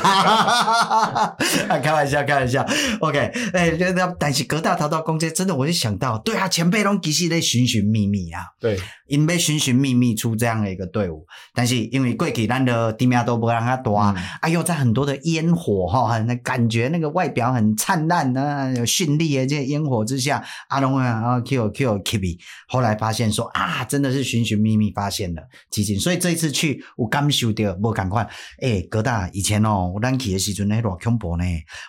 [1.80, 2.66] 开玩笑，开玩笑。
[2.98, 3.18] OK，
[3.52, 7.99] 哎，那但是葛大逃到公街，真的我就想到，对啊，前辈拢其实在寻寻觅。
[8.00, 28.26] 秘密啊，对，因为寻寻觅觅出这样的一个队伍，但是因为过去咱的地面都不让他多，嗯、啊，又在很多的烟火哈，那感觉那个外表很灿烂的、有绚丽的这些烟火之下，阿龙啊，Q Q K B，后来发现说啊，真的是寻寻觅觅发现了基金，所以这一次去我感受到，我赶快，
[28.62, 31.44] 哎，哥大以前哦，我咱去的时阵那多恐怖呢，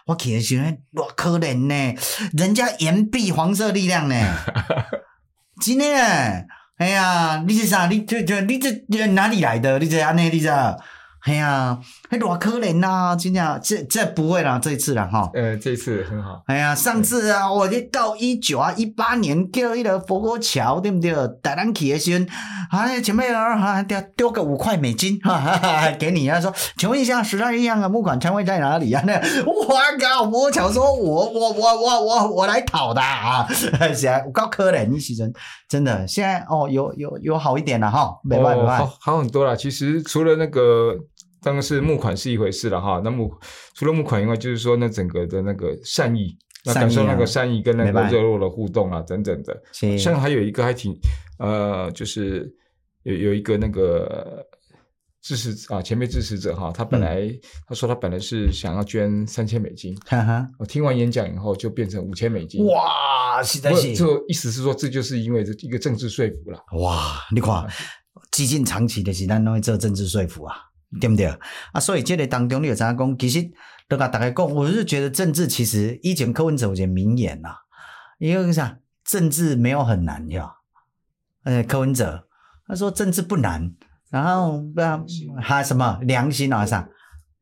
[0.08, 1.96] 我去的时阵多可怜呢，
[2.34, 4.16] 人家岩壁黄色力量呢。
[5.62, 5.86] 真的，
[6.78, 7.86] 哎呀，你是啥？
[7.86, 9.78] 你这这你这哪里来的？
[9.78, 10.50] 你这安尼，你这，
[11.22, 11.80] 哎呀。
[12.10, 13.16] 还多可怜呐！
[13.16, 15.30] 真的，这这不会啦，这一次了哈。
[15.34, 16.44] 呃，这次很好。
[16.46, 21.14] 哎呀，上次啊，我就到一九啊一八年叫一个佛国桥，对不对？
[21.42, 22.20] 带咱去的时
[22.70, 29.02] 候，哎，前面啊丢丢个五块美金，哈哈哈，给你啊，说，请问一下，十二月样的募款摊位在哪里啊？
[29.08, 29.14] 那
[29.48, 33.48] 我靠，佛国桥说我我我我我我来讨的啊！
[33.96, 35.32] 现在我告可怜，你时阵
[35.70, 39.56] 真的现在哦，有有有好一点了哈，没办法，好好很多了。
[39.56, 40.94] 其实除了那个。
[41.42, 43.34] 当然是募款是一回事了哈，那募
[43.74, 49.98] 除了募款以外，就是说那整个的那个善意，那感受那个善意跟那个热络的互动啊，等等的。
[49.98, 50.96] 像还有一个还挺
[51.40, 52.48] 呃，就是
[53.04, 54.46] 有有一个那个
[55.24, 57.28] 支持啊，前辈支持者哈，他本来
[57.68, 59.98] 他说他本来是想要捐三千美金，
[60.60, 62.64] 我听完演讲以后就变成五千美金。
[62.68, 66.64] 哇，是在是，这意思是说这就是因为这一个政治说服了。
[66.80, 67.68] 哇，你看，
[68.32, 70.56] 激进长期的是咱都会做政治说服啊。
[71.00, 71.28] 对不对
[71.72, 71.80] 啊？
[71.80, 73.18] 所以这个当中你有怎样讲？
[73.18, 73.44] 其实
[73.88, 77.50] 都跟大家讲，我是觉得政治其实以前柯文哲有些名言呐，
[78.18, 78.78] 因为啥？
[79.04, 80.52] 政治没有很难呀。
[81.44, 82.28] 呃，柯文哲
[82.68, 83.74] 他说政治不难，
[84.10, 85.04] 然后不要
[85.42, 86.88] 还什么良心啊啥？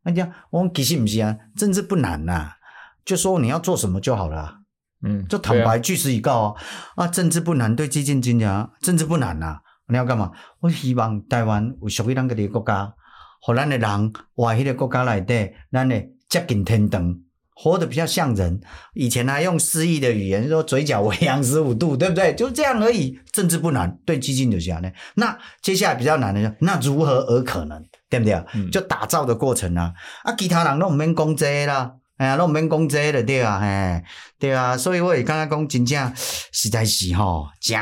[0.04, 2.58] 那讲我们其实不是啊，政治不难呐、啊，
[3.04, 4.60] 就说你要做什么就好了。
[5.02, 6.56] 嗯，就坦白据实以告
[6.96, 8.46] 啊，啊，政治不难，对基进经济
[8.82, 10.32] 政治不难呐、啊，你要干嘛？
[10.62, 12.94] 我希望台湾有属于咱个的国家。
[13.42, 15.96] 和咱的人活迄个国家内底，咱的
[16.28, 17.16] 接近天堂，
[17.56, 18.60] 活得比较像人。
[18.94, 22.34] 以前还用诗意的语言说嘴角微扬十五度， 对不对？
[22.36, 23.20] 就这样而已。
[23.32, 24.92] 政治不难，对基进就是这样的。
[25.16, 27.84] 那接下来比较难的，那如何而可能？
[28.10, 28.34] 对不对？
[28.56, 34.04] 嗯、就打造的过程啊，啊，其他人都唔免讲这个啦，哎呀，都唔免讲这了对啊，哎，
[34.40, 34.76] 对啊。
[34.76, 37.80] 所以我也刚刚讲真正实在是吼，真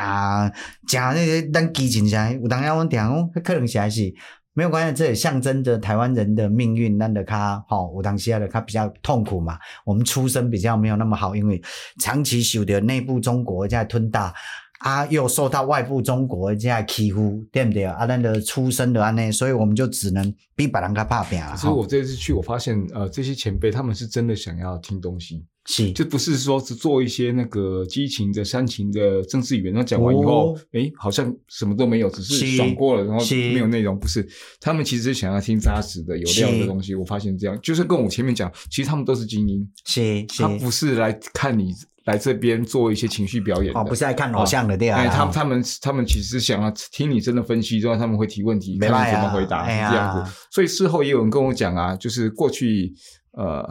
[0.86, 4.14] 真那个咱基进上有当下问题讲，可能实在是。
[4.58, 6.98] 没有关系，这也象征着台湾人的命运。
[6.98, 9.56] 那的他，好，我当下的他比较痛苦嘛。
[9.86, 11.62] 我们出身比较没有那么好，因为
[12.00, 14.34] 长期受的内部中国在吞大，
[14.80, 18.06] 啊，又受到外部中国在欺负，对不对啊？
[18.06, 21.40] 那的出身的安内，所以我们就只能比别人他怕拼。
[21.56, 25.46] 所以我这次去，我发现，呃，这些前辈他们是真的想要听东西。
[25.70, 34.00] 是，就不是说是做一些那个激情的、煽情的政治语言，然后讲完以后，哎、哦，好像什么都没有，只是爽过了，然后没有内容。
[34.00, 34.26] 不是，
[34.62, 36.96] 他们其实想要听扎实的、有料的东西。
[36.96, 41.74] 我发现这样，就是跟我前面讲，其实他们都是精英，是，是他不是来看你
[42.06, 45.06] 来这边做一些情绪表演的，哦，不是来看偶像的，对啊。
[45.10, 50.32] 他们他们他们其实想要听你真的分析之后，他们会提问题，看你怎么回答，哎、这样子。
[50.50, 52.94] 所以事后也有人跟我讲啊，就是过去
[53.34, 53.68] 呃。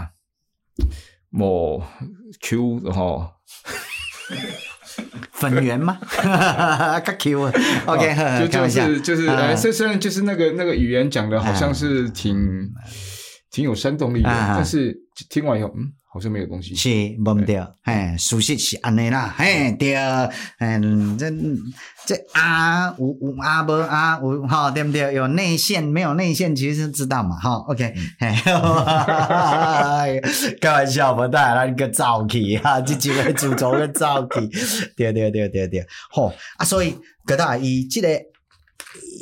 [1.31, 1.83] 某
[2.41, 3.29] Q 然后
[5.33, 5.99] 粉圆吗？
[6.07, 7.43] 哈 Q
[7.87, 12.37] OK，就 就是就是，哎，虽虽然就是那个那个语言讲的好像是挺
[13.51, 14.97] 挺有煽动力的，但是
[15.29, 16.75] 听完以后，嗯，好像没有东西。
[16.75, 19.95] 是，无对，嘿，事实是安尼啦，嘿，对，
[20.61, 21.31] 嗯，这
[22.07, 25.13] 这啊，有有啊，无啊，有哈，对不对？
[25.13, 28.33] 有内线，没有内线，其实知道嘛，哈，OK，嘿，
[30.59, 34.49] 开玩笑，不带那个造气哈， 这几位主轴个造气，
[34.97, 38.09] 对对对对对，吼啊，所以各大伊这个。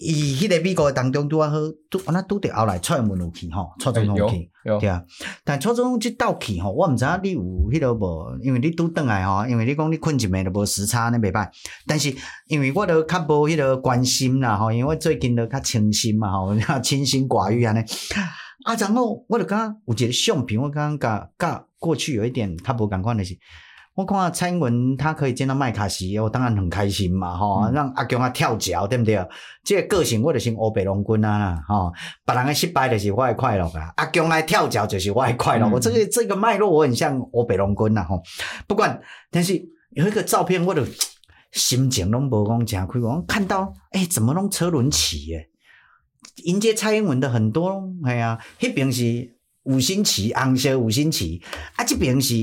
[0.07, 1.57] 伊迄个美国当中拄啊好，
[1.91, 5.03] 拄安那拄着后来蔡英文有去吼，蔡总统去，对啊。
[5.45, 11.49] 但初中即倒去吼，我毋知影你有迄个无，因为你拄倒来吼，因为你讲你困一暝都无时差，安尼袂歹。
[11.87, 12.15] 但是
[12.49, 17.81] 因为我都较无迄个关心啦吼，因为我最近都较清心嘛吼， 清心寡欲安尼。
[18.65, 23.37] 啊，然后我就感觉有一个相片，我感觉甲甲过去有一点较无共款的是。
[23.95, 29.25] 我看蔡英文他可以见到麦卡锡，我当然很开心嘛，吼、嗯，让阿强啊跳脚，对不对？
[29.63, 31.93] 这个个性我就是乌白龙君啊，吼，
[32.27, 35.69] 别人的失败就是我的快乐啊，阿强来跳脚就是我的快乐。
[35.69, 38.21] 嗯、我这个这个脉络我很像欧白龙君呐，吼，
[38.67, 39.55] 不管，但是
[39.91, 40.85] 有一个照片，我的
[41.53, 45.49] 心情拢无讲真开，我看到，诶、欸、怎么拢车轮旗诶？
[46.43, 51.41] 迎接蔡英文的很多，哎呀，迄边是五星旗，红色五星旗，
[51.77, 52.35] 啊，这边是。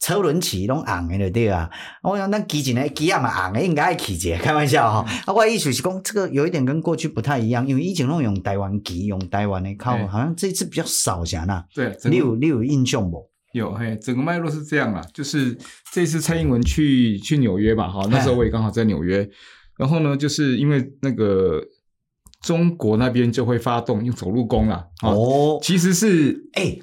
[0.00, 1.68] 车轮旗拢红诶，就对啊！
[2.02, 5.00] 我想咱基进诶旗也嘛红诶，应该爱起者， 开玩笑吼。
[5.00, 11.64] 啊，我的意思是讲，这个有一点跟过去不太一样，因为以前拢用台湾机，用台湾诶靠，好像这一次比较少些呐。
[11.74, 13.30] 对，你有你有印象无？
[13.52, 15.56] 有嘿，整个脉络是这样啦，就是
[15.92, 19.28] 这次蔡英文去去纽约嘛，哈，那时候我也刚好在纽约，
[19.78, 21.62] 然后呢，就是因为那个。
[22.42, 26.78] 中国那边就会发动用走路工啊哦，其实是哎，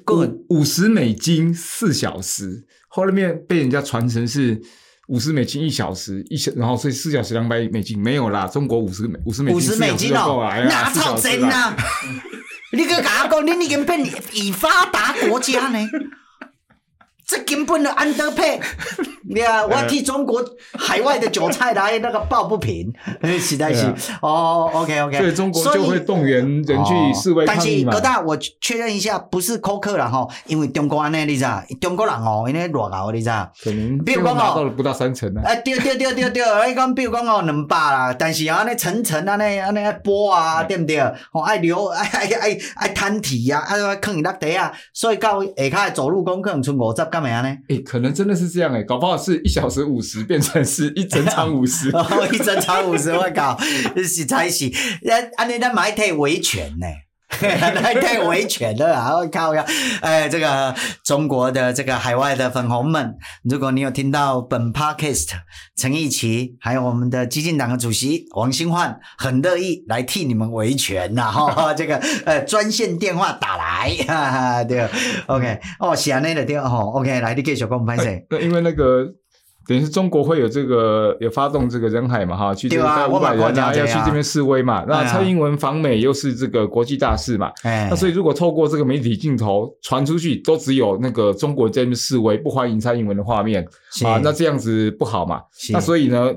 [0.50, 4.60] 五五十美金四小时，后面被人家传成是
[5.08, 11.76] 五十美金一小时一小，然后所以四小时两百美金没有啦，中国五十美五十美金五十美金哦，那操真啊？
[12.70, 14.00] 你个假讲，你已经变
[14.32, 15.78] 已发达国家呢？
[17.26, 18.60] 这根本的安德配，
[19.28, 20.44] 你看我替中国
[20.78, 22.92] 海外的韭菜来那个抱不平，
[23.40, 23.86] 实在是。
[24.20, 27.46] 哦，OK OK，所以中国就会动员人去示威。
[27.46, 35.42] 但是哥大，我确认一下，不是苛刻了哈，因为中国安尼你知道，中国人哦，因为乱搞你知道，可能比如讲哦，不到三成啊。
[35.44, 40.76] 哎，对对对对对，你讲比如讲哦，两百啦，但是啊，那层层啊，那啊那波啊，对。
[40.76, 40.98] 不对？
[41.32, 47.02] 哦，爱流 爱爱爱爱摊体呀，爱坑你落地啊，所以到下骹走路工可能剩五十。
[47.14, 47.48] 干嘛呢？
[47.48, 53.58] 哎、欸，可能真的是这样哎、欸，搞不好是一小时五十变成是一整场五十， 哦，一整场五十，我靠，
[54.04, 54.70] 洗才是，
[55.02, 56.86] 那安尼咱买太维权呢？
[57.40, 59.16] 太太维权了啊！
[59.16, 59.64] 我靠呀！
[60.00, 65.30] 哎，这个中国的这个海外的粉红们，如果你有听到本 podcast，
[65.76, 71.30] 陈义奇还有我们的激进党的主席王兴焕，很乐意来替你们维权呐！
[71.30, 74.88] 哈， 这个呃专线电话打来，哈哈，对
[75.26, 78.10] ，OK，哦，是安尼的对哦，OK，来，你继续跟我们拍摄。
[78.40, 79.06] 因为那个。
[79.66, 84.84] 等于是中国会有这个有发动这个人海嘛哈，去这个五百人啊要去这边示威嘛。
[84.86, 93.64] 那蔡英文访美又是这个国际大事嘛，那所以如果透过这个媒体镜头传出去，都只有那个中国在那边示威不欢迎蔡英文的画面
[94.04, 95.40] 啊，那这样子不好嘛。
[95.72, 96.30] 那所以呢，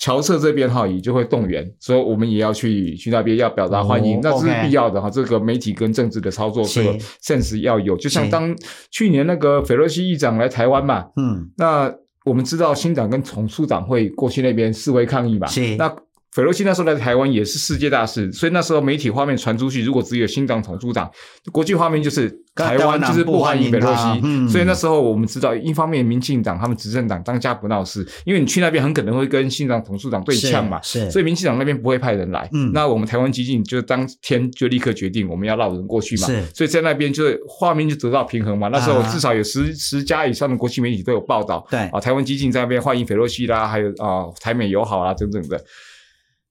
[0.00, 5.10] 侨社这边哈也就会动员，所以我们也要去去那边要表达欢迎，那这是必要的哈。
[5.10, 7.96] 这个媒体跟政治的操作，这个 sense 要有。
[7.96, 8.54] 就像当
[8.90, 11.92] 去年那个斐洛西议长来台湾嘛，嗯，那。
[12.28, 15.46] 我们知道新党跟统促党会过去那边示威抗议嘛？
[15.46, 15.76] 是。
[15.76, 15.92] 那
[16.38, 21.10] 斐洛西那时候来台湾也是世界大事，所以那时候媒体画面传出去，如果只有新党统促党，
[21.50, 24.20] 国际画面就是台湾就是不欢迎斐洛西。
[24.22, 24.48] 嗯。
[24.48, 30.80] 所以那时候我们知道，一方面民进党他们执政党当家不闹事，因为你去那边很可能会跟新党统促党对呛嘛。
[30.80, 31.00] 是。
[31.00, 32.48] 是所以民进党那边不会派人来。
[32.52, 32.70] 嗯。
[32.72, 36.28] 那我们台湾基进就当天就立刻决定我们要绕人过去嘛。
[36.28, 36.40] 是。
[36.54, 38.68] 所以在那边就是画面就得到平衡嘛。
[38.68, 41.66] 那时候至少有十十家以上的国际媒体都有报道。
[41.68, 41.80] 对。
[41.88, 45.60] 啊，台湾基进在那边欢迎斐洛西啦，还有啊台美友好啊等等的。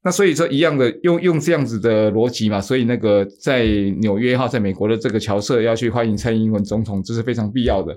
[0.07, 3.65] 那所以说一样的用用这样子的逻辑嘛，所以那个在
[3.99, 7.93] 纽约哈，在美国的这个侨社要去欢迎蔡英文总统，这是非常必要的。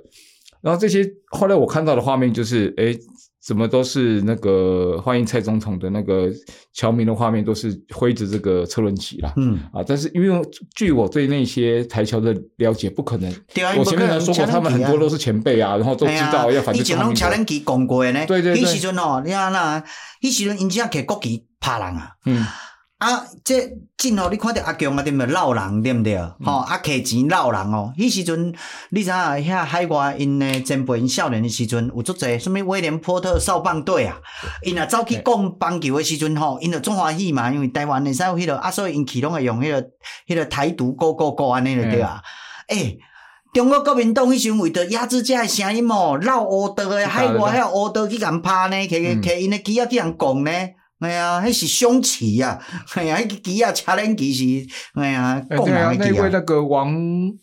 [0.61, 2.99] 然后这些后来我看到的画面就是，诶，
[3.50, 6.30] 怎么都是那个欢迎蔡总统的那个
[6.72, 9.32] 侨民的画面，都是挥着这个车轮旗啦。
[9.38, 13.28] 嗯啊，但是因为据我对那些台侨的了解，不可能。
[13.32, 17.16] 啊、我前面还说过，他们很多都是前辈啊，然后都知道要反对蔡英文。
[17.16, 18.24] 车轮旗讲过呢。
[18.24, 18.62] 对对对。
[18.62, 19.82] 那时阵哦，你看那，
[20.22, 21.44] 那时阵人家给国旗。
[21.62, 22.12] 怕人啊！
[22.24, 22.42] 嗯
[23.00, 23.58] 啊，这
[23.96, 25.26] 真哦你看到阿强啊，对毋对？
[25.28, 26.18] 闹人对毋对？
[26.18, 27.90] 吼、嗯，啊，摕钱闹人哦。
[27.96, 28.54] 迄时阵，
[28.90, 34.18] 你知影遐海外因诶前辈因少年诶时阵，有足侪什物威廉波特少棒队啊，
[34.62, 39.82] 因若走去讲棒球诶时阵吼，因着中欢喜嘛，因为台湾会使有迄个啊，所以因起拢会用迄个
[40.28, 42.22] 迄个台独 Go Go Go 安尼着对啊。
[42.68, 42.84] 诶、嗯。
[42.84, 42.98] 欸
[43.52, 50.52] 中国国民党迄时阵为着压制这个声音哦，闹乌道诶，海外还有乌道去共拍呢，摕摕因诶机啊去共讲呢，
[51.00, 52.58] 哎呀，迄是凶器啊，
[52.94, 56.12] 哎呀，迄个机啊，车轮机是，哎呀，共人诶机啊。
[56.14, 56.94] 那位那个王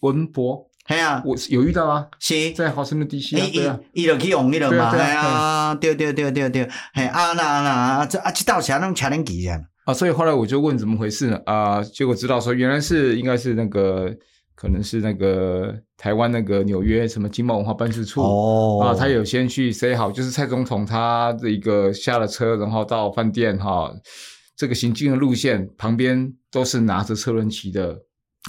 [0.01, 11.39] 文博，哎呀，我有遇到啊，是在华盛顿地区啊，对啊，伊就去用迄个嘛，系啊，对对对对对，系啊那那啊，这啊这道车拢车轮机啊，啊，所以后来我就问怎么回事呢？
[11.45, 14.15] 啊，结果知道说原来是应该是那个。
[14.57, 23.93] 可能是那个台湾那个纽约什么经贸文化办事处哦，啊，他有先去 say 好，就是蔡总统他的一个下了车，然后到饭店哈，
[24.55, 27.95] 这个行进的路线旁边都是拿着车轮旗的。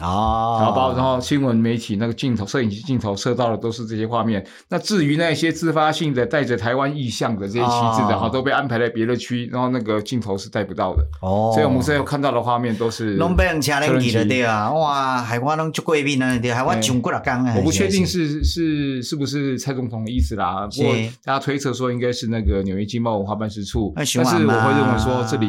[0.01, 4.45] 哦，然后包，然后新闻媒体那个镜头、摄影机镜头摄到的都是这些画面。
[4.69, 11.05] 那至于那些自发性的带着台湾意象的这些旗帜的哈，都被安排在别的区，然后那个镜头是带不到的。
[11.21, 13.17] 哦，所以我们现在看到的画面都是。
[13.17, 17.55] 拢被人车轮旗的对啊，哇，海外拢就贵宾呢，对，海外上过了刚啊。
[17.57, 20.95] 我不确定是是是不是蔡总统的意思啦，不过
[21.25, 23.93] 大家推测说应该是那个纽约经贸文化办事处。
[23.97, 25.47] 但是我会认为说这里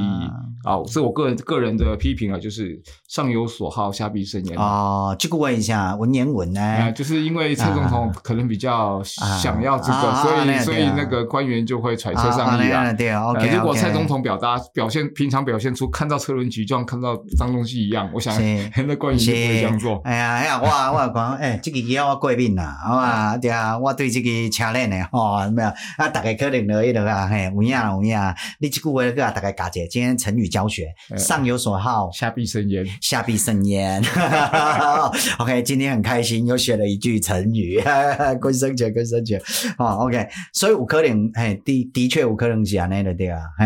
[0.63, 4.57] 啊，是我个人个人的批评啊，就是上有所好，下必甚焉。
[4.57, 6.91] 哦，这个问一下文言文呢、啊？
[6.91, 12.91] 就是因为蔡总统可能比较想要这个，啊、所以、啊、所以那个官员就会揣测上意啊。
[12.93, 18.35] 对啊，如果蔡总统表达表现平常表现出看到车轮局就像看到脏东西一样，我想
[18.87, 20.01] 那官员就不会这样做。
[20.03, 23.37] 哎呀哎呀，我我讲哎，这个也我过敏啦，好吧？
[23.37, 28.17] 对啊，我对这个车轮呢，哦，没有啊，大概可能的，那个啊，嘿，有影有影，
[28.59, 34.03] 你这句话个大概讲解，今天成语教学，上有所好，下必甚焉，下必甚焉。
[35.39, 37.81] OK，今天很开心，又学了一句成语，
[38.41, 39.41] 归生节，归生节。
[39.77, 43.65] 哦，OK，所以有可能，嘿，的的确有可能是安尼的对啊，嘿，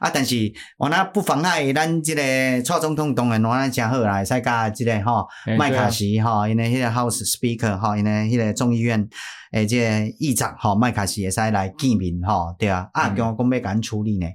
[0.00, 5.24] 啊，但是我那不妨碍咱这个蔡总统当然我那真好啦，使甲这个哈
[5.56, 9.08] 麦卡锡哈，因为迄个 House Speaker 哈，因为迄个众议院
[9.52, 14.26] 诶这个议长哈麦卡锡也使来见面哈，对啊，啊，叫我讲要赶紧处理呢，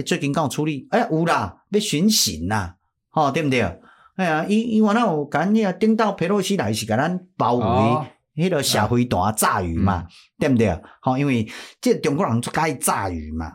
[0.00, 2.76] 诶，最近刚处理，诶，有啦，要巡行啦，
[3.10, 3.60] 吼，对不对？
[4.16, 10.06] 哎呀，伊伊原来有讲迄个顶到佩洛西来是甲咱包围，迄个社会大炸鱼嘛，
[10.38, 10.78] 对不对？
[11.02, 11.46] 吼，因为
[11.80, 13.52] 这中国人最爱炸鱼嘛，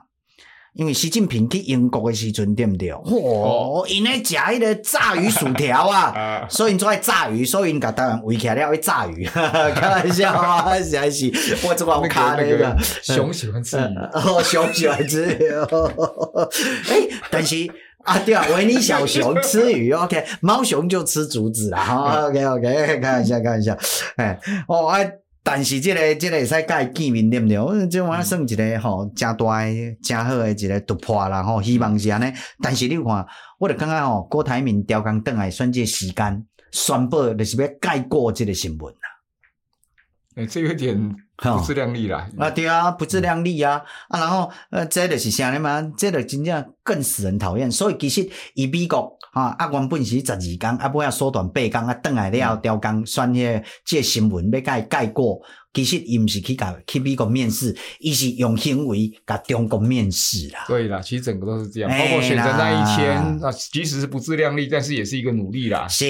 [0.76, 2.92] 因为习近平去英国的时阵，对不对？
[2.92, 11.32] 嚯，因咧食迄个炸鱼薯条啊， 所以因最爱炸鱼，所以因甲台湾围起来了会炸鱼， 开玩笑啊，实在是
[11.64, 13.82] 我这块卡那个 熊喜欢吃鱼，
[14.14, 15.50] 哦，熊喜欢吃鱼，
[16.90, 17.72] 诶，但是。
[18.06, 23.76] 啊，对啊，维尼小熊吃鱼，OK，猫熊就吃竹子啦，哈，OK，OK，开玩笑，开玩笑，
[24.18, 25.00] 哎，哦，啊，
[25.48, 27.60] 但是这个，这个会使甲伊见面对不对？
[27.60, 32.34] 我这玩意算一个吼，真大诶，真好诶一个突破啦，吼，希望是安尼。
[32.64, 33.26] 但是你看，
[33.60, 39.00] 我就感觉吼，郭台铭调工转来选即个时间，宣布就是要盖过即个新闻啦。
[40.38, 41.16] 诶、欸，这有点。
[41.38, 42.30] 不自量力啦！
[42.40, 43.82] 啊，对啊，不自量力啊！
[44.08, 45.82] 啊，然后呃，这就是啥呢嘛？
[45.98, 47.70] 这就真正更使人讨厌。
[47.70, 55.42] 所以其实以美国啊，啊，原本是十二天，啊，不要缩短八天啊，转来了调工，选迄个这新闻要盖盖过。
[55.74, 60.64] 其实伊毋是去甲去美国面试，伊是用行为甲中国面试啦。
[60.70, 65.86] 对啦，其实整个都是这样，包括选择那一天啊，即使是不自量力，但是也是一个努力啦。
[65.86, 66.06] 是，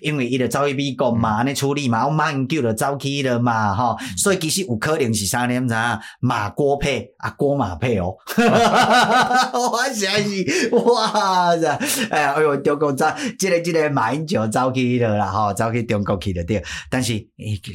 [0.00, 5.68] 因为伊就走去美国嘛，安尼处理嘛，我马英九就走去了嘛，吼，所以其实有可能是啥呢？
[5.68, 8.16] 啥马郭配啊，郭马配哦。
[9.52, 11.66] 我想 是哇塞，
[12.10, 13.06] 哎呀，哎呦，中国走，
[13.38, 16.62] 这个这个马英九走去了啦，吼，走去中国去了对。
[16.90, 17.14] 但是，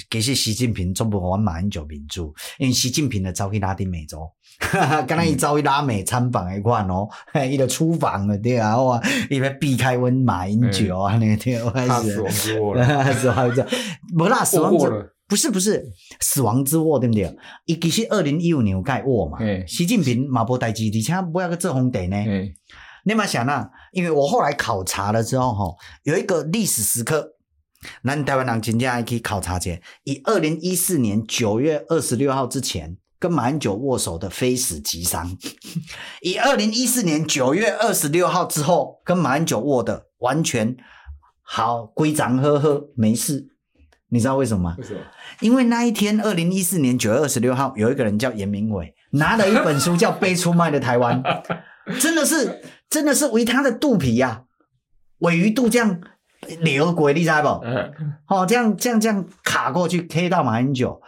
[0.09, 4.30] 其实习近平总不玩马英九民主，因为习近平的走去拉丁美洲，
[5.07, 7.07] 刚才伊走去拉美参访一款哦，
[7.49, 13.66] 伊就出访了对啊，哇，伊要避开温马英九啊，那个对，他死亡之握了，死亡之，
[14.18, 15.84] 不啦，死亡之，不是不是
[16.20, 17.36] 死亡之握，对不对？
[17.66, 22.18] 伊其实二零一五年有盖握嘛，习近平马博代基，而且不要个这红点呢，
[23.04, 27.32] 你嘛想啊，因为我后来考察了之后哈，有一个历史时刻。
[28.04, 29.72] 咱台湾人真正爱去考察者，
[30.04, 35.36] 以二零一四年九月二十六号之前跟马英九握手的非死即伤，
[36.22, 40.78] 以二零一四年九月二十六号之后跟马英九握的完全
[41.42, 43.53] 好，规章呵呵没事。
[44.14, 44.76] 你知道为什么吗？
[44.78, 44.99] 为什么？
[45.41, 51.24] 因为那一天二零一四年九月二十六号，有一个人叫严明伟，拿了一本书叫《被出卖的台湾》，
[51.99, 54.45] 真的是真的是为他的肚皮呀、啊，
[55.20, 55.99] 鮪鱼肚这样。
[56.59, 57.47] 流鬼，你知不？
[58.28, 61.01] 哦，这样这样这样卡过去，K 到马英九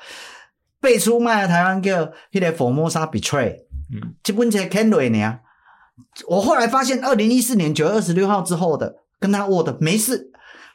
[0.79, 3.57] 被出卖的台湾叫迄个 Formosa Betray，
[3.93, 5.39] 嗯，这本才看落呢。
[6.29, 10.31] 我后来发现，二零一四年九月二十六号之后的跟他握的没事，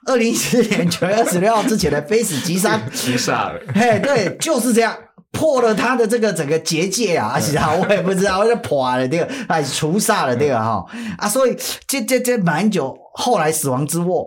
[0.07, 3.61] 二零一四年九月二十六号之前的非死即伤，除煞了。
[3.75, 4.97] 嘿，对，就是这样
[5.31, 10.85] 破了他的这个整个结界啊，而且啊，我也不知道，我就破了这个，哎，除煞了这个哈
[11.19, 14.27] 啊，所以这这这马英九后来死亡之握，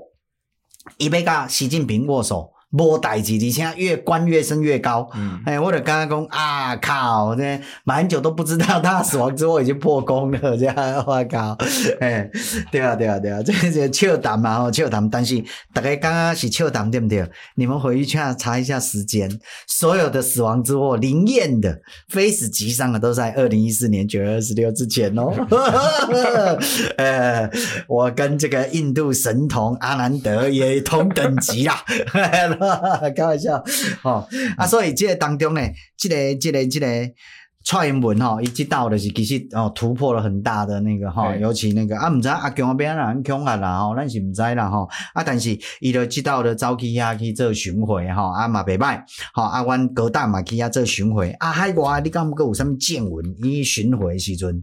[0.97, 2.52] 伊要跟习近平握手。
[2.73, 5.07] 无代志，而且越关越升越高。
[5.15, 11.55] 嗯，哎，我就刚刚讲啊，靠，这马英九都不知道他死亡之后已经破功了，这样我靠，
[11.99, 12.29] 哎，
[12.71, 17.23] 对啊，对啊，对啊，这个笑谈嘛，吼，笑谈，但是大家刚刚是笑谈，对不对？
[17.55, 19.29] 你们回去去查一下时间，
[19.67, 25.31] 所有的死亡之祸灵验的、非死即伤的，都在二零一四年九月二十六之前哦。
[26.97, 27.49] 呃，
[27.87, 31.83] 我跟这个印度神童阿南德也同等级啦。
[33.15, 33.63] 开玩笑，
[34.03, 35.61] 哦啊，所以这个当中呢，
[35.97, 36.87] 这个、这个、这个
[37.65, 41.39] 蔡英文哈，一直到的是其实哦突破了很大的那个哈，对。
[41.39, 49.01] 尤其那个啊，唔知阿强那边人强啊啦吼，咱是唔知啦吼，啊，但是伊就知道的早起啊去做巡回哈，啊嘛袂歹，
[49.33, 53.23] 好啊，阮高大嘛去遐做巡回，啊海外你敢有啥物见闻？
[53.41, 54.61] 伊巡回时阵，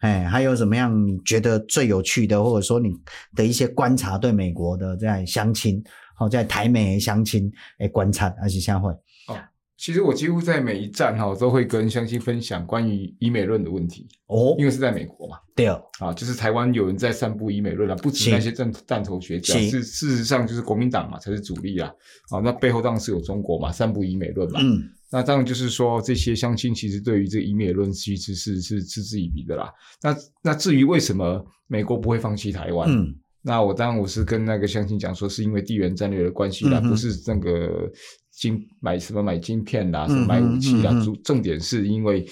[0.00, 2.90] 哎，还有什么样你觉得最有趣的，或者说你
[3.34, 5.82] 的一些观察对美国的这样相亲？
[6.22, 7.50] 好，在台美相亲
[7.80, 8.92] 诶观察而且相会
[9.28, 9.36] 哦。
[9.76, 15.36] 其实我几乎在每一站哈，都会跟相亲分享关于医美论的问题哦，因为是在美国嘛。
[15.56, 21.90] 对啊，就是台湾有人在散布医美论啊，不止那些正弹头学家，是事实上就是国民党嘛才是主力啊。
[22.30, 24.60] 啊，那背后当然是有中国嘛，散布医美论嘛。
[24.62, 29.68] 嗯，那当然就是说这些相亲其实对于这个医美论其实是是嗤之以鼻的啦。
[30.00, 32.88] 那那至于为什么美国不会放弃台湾？
[32.88, 33.12] 嗯。
[33.44, 37.90] 那我当然我是跟那个乡亲讲说，是因为地缘战略的关系啦，嗯、不是那个
[38.30, 42.24] 晶买什么买晶片啦，什么买武器啦，主、嗯、重点是因为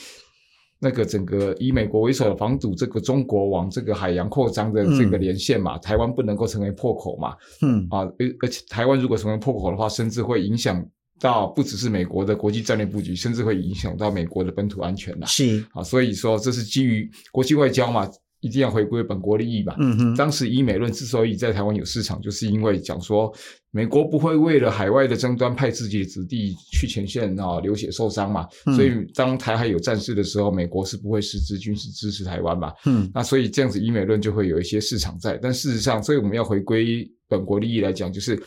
[0.79, 10.81] 那个整个以美国为首的防堵这个中国往这个海洋扩张的这个连线嘛，嗯、台湾不能够成为破口嘛，嗯啊，而而且台湾如果成为破口的话，甚至会影响
[11.19, 15.27] 到不只是美国的国际战略布局，甚至会影响到美国的本土安全啦。
[15.27, 18.09] 是啊，所以说这是基于国际外交嘛。
[18.41, 19.75] 一定要回归本国利益嘛。
[19.79, 20.15] 嗯哼。
[20.17, 23.33] 当时以美论之所以在台湾有市场，就是因为讲说
[23.71, 28.47] 美国不会为了海外的争端派自己的子弟去前线啊流血受伤嘛。
[28.67, 28.75] 嗯。
[28.75, 32.73] 所以当台海有战事的时候，美国是不会实质军事支持台湾嘛。
[32.87, 33.11] 嗯。
[33.15, 38.41] 那所以这样子以美论就会有一些市场在，但事实上，所以我们要回归本国利益来讲，就是。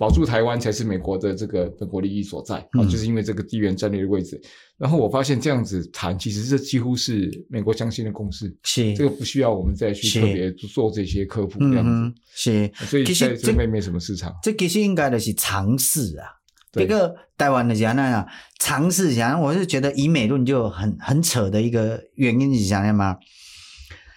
[0.00, 4.40] 保住台湾才是美国的这个本国利益所在啊，嗯、就是因为这个地缘战略的位置。
[4.78, 11.90] 然后我发现这样子谈，其实这几乎是美国相信的共识，是这个不需要我们再去特别做这些科普这样子。
[11.90, 14.34] 嗯、是，所以在这边没什么市场。
[14.42, 16.24] 这其实应该的是尝试啊。
[16.72, 18.26] 这个台湾的人啊，
[18.58, 23.18] 尝试一下，我是觉得以美论就很很扯的一个原因是什么吗？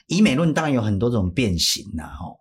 [0.08, 2.38] 医美论当然有很多种变形呐，吼。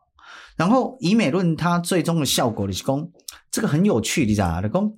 [0.56, 3.08] 然后以美论它最终的效果的是讲。
[3.50, 4.60] 这个很有趣，你知道吗？
[4.62, 4.92] 你讲，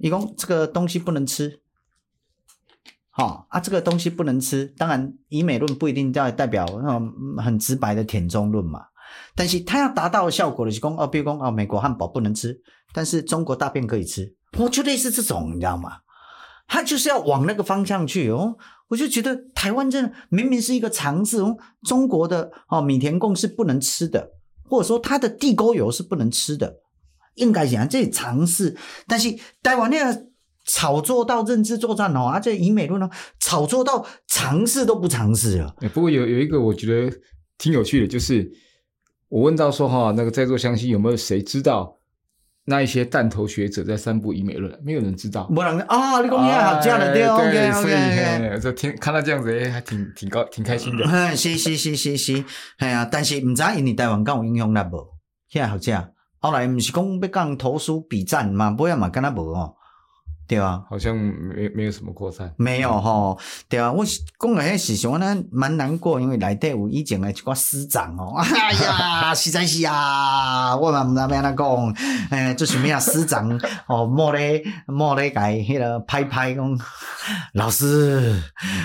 [0.00, 1.60] 你讲这个东西不能吃，
[3.10, 4.66] 好啊，这个东西不能吃。
[4.76, 8.86] 当然，以美论不一定代代表那种很直白的舔中论嘛。
[9.34, 12.60] 但是它要达到的效果的是讲，哦，比如讲，哦，美国汉堡不能吃，
[12.92, 14.36] 但是中国大便可以吃。
[14.58, 15.98] 我就类似这种，你知道吗？
[16.66, 18.56] 他就是要往那个方向去哦。
[18.88, 24.32] 我就觉得台湾真的明明是一个尝试哦，中国的哦米田共是不能吃的，
[24.68, 26.76] 或者说它的地沟油是不能吃的。
[27.34, 30.26] 应该讲这尝试，但是台湾那个
[30.66, 33.08] 炒作到认知作战哦，啊，这以美论呢，
[33.38, 35.74] 炒作到尝试都不尝试了。
[35.94, 37.16] 不过有有一个我觉得
[37.56, 38.50] 挺有趣的，就是
[39.28, 41.97] 我问到说哈，那个在座乡亲有没有谁知道
[42.68, 44.78] 那一些弹头学者在散布医美论？
[44.84, 45.48] 没有人知道。
[45.50, 48.60] 没人啊，你讲你好这样的对，OK OK。
[48.60, 51.02] 这听看到这样子，哎，还挺挺高，挺开心的。
[51.10, 52.44] 嗯，是是是是是，
[52.76, 55.06] 哎呀，但是唔知因为台湾敢有影响力无？
[55.48, 56.10] 现在好这样。
[56.40, 59.74] 后来不是讲要讲投书比战嘛，不要嘛，跟他无哦，
[60.48, 63.38] 对啊，好像没没有什么扩散，没有吼，
[63.68, 71.94] 对啊，我讲个迄时阵呢，蛮难过，因为内底有以前的一个师长哦， 哎呀，实在是啊，我嘛毋知要安怎讲，
[72.30, 73.60] 诶，就是咩啊，师长？
[73.86, 76.78] 哦，莫咧莫咧甲伊迄个拍拍讲，
[77.52, 78.42] 老师，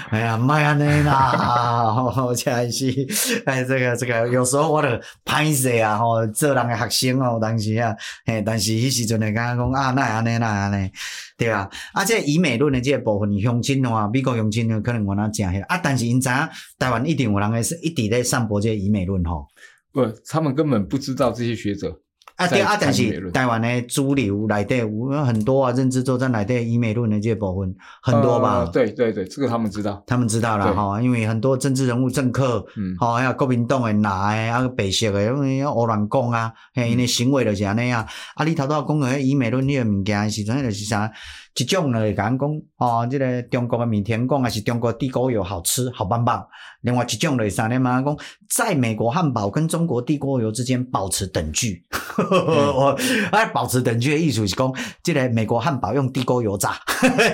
[0.09, 1.95] 哎呀，莫安尼啦，
[2.35, 3.07] 真是，
[3.45, 7.95] 哎，这个这个，有时候我着歹势啊，吼，做人的学生哦，当时啊，
[8.25, 10.91] 嘿，但是迄时阵会感觉讲啊，那安尼那安尼。
[11.37, 16.35] 对啊，啊，这以美论的这个部分，相亲的话，美国相亲可能我那讲啊，但是因知影
[16.77, 19.47] 台湾一定有人是一直在散播这个医美论吼。
[19.91, 22.02] 不，他们根本不知道这些学者。
[22.35, 28.59] 啊对啊，但是台湾的主流内底有很多啊，认知作战内底以美论的这些部分很多吧？
[28.59, 38.05] 呃、对对对，这个他们知道，他们知道了哈，因为很多政治人物、政客，嗯，好，还有国民党的拿的啊，白色的，因为胡乱讲啊，嘿，因的行为就是安尼啊。
[38.35, 41.11] 啊，你头头讲个以美论那个物件时阵，就是啥？
[41.55, 46.45] 一种呢，讲讲哦，这个中国的米田共还是中国地沟油好吃好棒棒。
[46.81, 48.17] 另外一种呢，啥呢嘛讲，
[48.49, 51.83] 在美国汉堡跟中国地沟油之间保持等距。
[52.17, 52.97] 我
[53.31, 54.73] 哎，保持等距的意思是讲，
[55.03, 56.75] 这个美国汉堡用地沟油炸。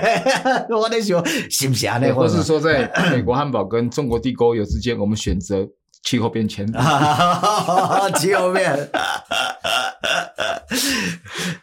[0.70, 1.98] 我在想，是不是啊？
[2.14, 5.66] 或是说，在美国汉堡跟中国地沟油之间，我们选择
[6.02, 6.66] 气候变迁。
[8.16, 8.90] 气候变。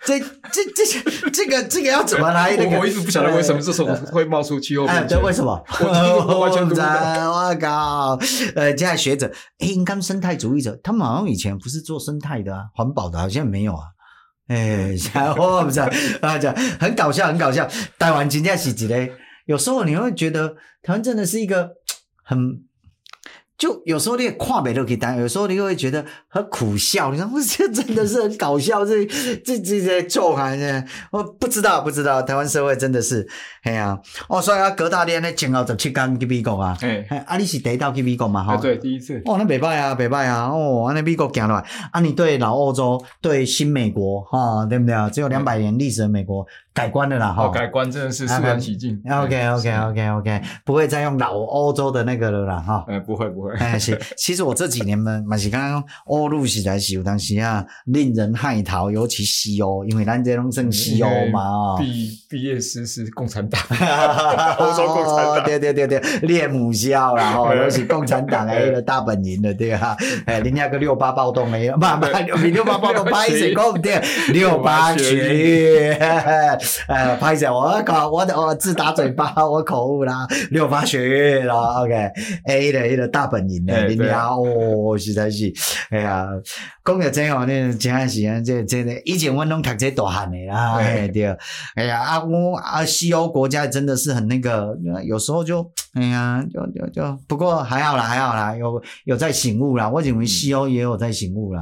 [0.06, 0.26] 这这
[0.74, 2.56] 这这个这个要怎么来？
[2.56, 5.22] 我我一直不晓得为什么这时候会冒出气候变迁。
[5.22, 5.62] 为什么？
[5.82, 6.88] 我完全不知道。
[7.32, 8.18] 我靠！
[8.56, 13.84] 呃，这样学者，哎，应该生态主义者，他们好像以前不是做生态的啊，环保的，好像没有啊。
[14.48, 14.94] 哎，
[15.38, 15.90] 我不知道
[16.22, 17.68] 啊，讲很搞笑，很搞笑。
[18.00, 19.10] 台湾真正是一个，
[19.46, 21.72] 有时候你会觉得台湾真的是一个
[22.24, 22.66] 很。
[23.58, 27.12] 就有时候你也跨北都可以当，有时候你会觉得很苦笑。
[27.12, 29.03] 你说 这真的是很搞笑，这
[29.43, 33.28] 这这些做还是我不知道，不知道台湾社会真的是，
[33.64, 33.97] 哎呀，
[34.30, 38.43] 哦，所以啊，葛大连呢前后十七天去美国啊，哎，啊，你是第一道去美国嘛？
[38.43, 39.20] 哈，对，第一次。
[39.26, 45.10] 哦，那没办啊，没办啊，哦，那美国行了，啊，你对老欧洲，对新美国，哈，对不对啊？
[45.10, 46.45] 只有两百年历史的美国。
[46.78, 47.49] 改观了啦，哈！
[47.49, 49.01] 改观真的是肃然起敬。
[49.09, 52.86] OK，OK，OK，OK，不会再用老欧洲的那个了啦，哈。
[52.88, 53.51] 哎，不会，不会。
[53.55, 61.80] 哎，是，其实我这几年嘛，蛮是刚刚欧陆实在是有当时啊，令人害逃，尤其西欧，因为咱这种正西欧嘛，啊。
[61.80, 63.59] 毕毕业诗是共产党，
[64.59, 65.43] 欧洲共产党。
[65.43, 69.97] 对对对对，恋母校啦，哈，尤其共产党的那个大本营的，对啊。
[70.28, 71.73] 哎，人家个六八暴动没有？
[71.75, 72.05] 不不，
[72.38, 73.99] 比六八暴动 拍谁讲不对？
[74.32, 76.66] 六八学运。
[76.88, 84.41] 呃，拍一下，我搞我的我自打嘴巴， 我口误啦，六八学院啦，OK，A 的 A 的大本营的，你好，
[84.97, 85.51] 实在是，
[85.89, 86.28] 哎呀，
[86.84, 91.36] 讲到这话呢，真系是，这这个以前我拢读这大汉的啦，哎对，
[91.76, 101.61] 哎呀，啊我啊西欧国家真的是很那个，有时候就，哎呀，就就就，不过还好啦，还好啦，有有在醒悟啦，我认为西欧也有在醒悟啦。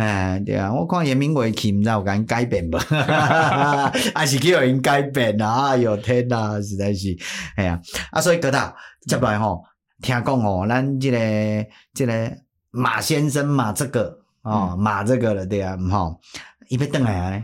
[0.00, 2.78] 哎，对啊，我看颜明伟去，唔知有敢改变吧？
[4.14, 5.72] 还是叫人改变啊？
[5.72, 7.14] 哎呦天呐，实在是，
[7.56, 7.78] 哎呀，
[8.10, 8.74] 啊，所以葛大
[9.06, 9.62] 接来吼，
[10.00, 11.18] 听讲哦，咱这个
[11.92, 12.32] 这个
[12.70, 16.18] 马先生马这个哦，马这个了，对啊，吼，
[16.68, 17.42] 伊要转来啊，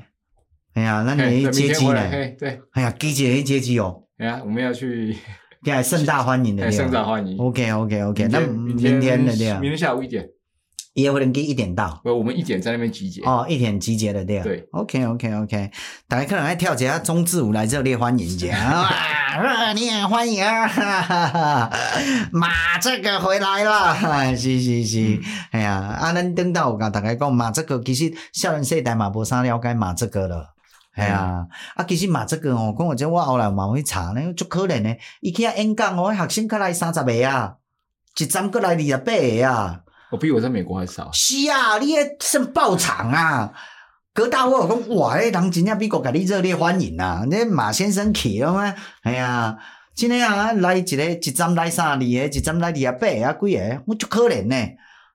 [0.73, 2.11] 哎呀，咱你接机呢？
[2.39, 4.03] 对，哎呀，几节接机哦？
[4.17, 5.15] 哎呀，我们要去，
[5.63, 7.37] 对，盛大欢迎的， 盛大欢迎。
[7.37, 10.27] OK，OK，OK，那明天的对啊，明天下午一点。
[10.97, 13.21] 也会能给一点到，不，我们一点在那边集结。
[13.21, 14.41] 哦，一点集结的对。
[14.41, 15.71] 对，OK，OK，OK，
[16.09, 18.49] 大家可能还跳起来中字舞来热烈欢迎一下，
[19.39, 21.71] 热烈欢迎啊！
[22.33, 22.49] 马
[22.81, 23.95] 这个回来了，
[24.35, 25.21] 是是是，
[25.51, 30.55] 哎呀，啊，咱等到我跟大家讲马这个，其实少年世代嘛无啥了解马这个了，
[30.95, 37.57] 哎呀，啊，其实马这个哦，讲我这我后来嘛会查呢，足可怜呢，伊去遐演讲哦，学生过来三十个啊，
[38.19, 39.83] 一站过来二十八个啊。
[40.11, 41.11] 我比我在美国还少。
[41.13, 43.53] 是啊，你也算爆场啊！
[44.15, 47.25] 各大我讲哇，诶，人真正比国给你热烈欢迎啊！
[47.29, 48.75] 那马先生去了吗？
[49.03, 49.57] 哎呀，
[49.95, 53.83] 今天啊来一个一站来三二个，一站来二十八啊，几个？
[53.87, 54.57] 我就可怜呢。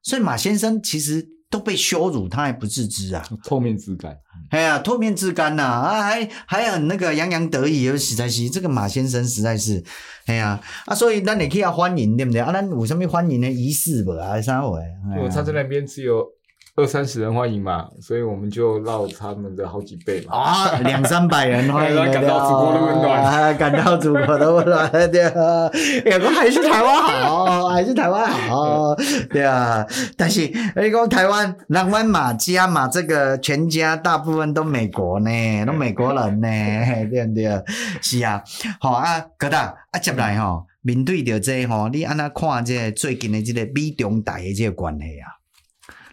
[0.03, 1.40] 所以马先生其实。
[1.51, 3.23] 都被羞辱，他还不自知啊！
[3.43, 4.17] 唾面自干，
[4.49, 5.63] 哎呀，唾面自干呐！
[5.63, 9.83] 啊，还还很那个洋洋得意，实在是这个马先生实在是，
[10.25, 12.51] 哎呀啊，所以那你可以要欢迎，对不对啊？
[12.53, 14.13] 咱有什么欢迎的仪式不？
[14.13, 14.79] 还是啥会？
[15.21, 16.25] 我他在那边只有。
[16.73, 20.37] 二三十人欢迎嘛，所以我们就绕他们的好几倍嘛。
[20.37, 25.69] 啊，两三百人欢迎， 感到祖国的温暖，啊感到祖国的温暖，对啊，
[26.05, 28.95] 有个还是台湾好，还是台湾好，
[29.29, 29.85] 对啊。
[30.15, 36.47] 但是你讲台湾，台湾马家嘛，这个全家大部分都美国呢，都美国人呢，
[37.11, 37.63] 对不对？
[38.01, 38.41] 是啊，
[38.79, 45.40] 好啊，葛大啊，接来吼，面对着这吼，你安那看这最近的这个美中台的这个关系啊？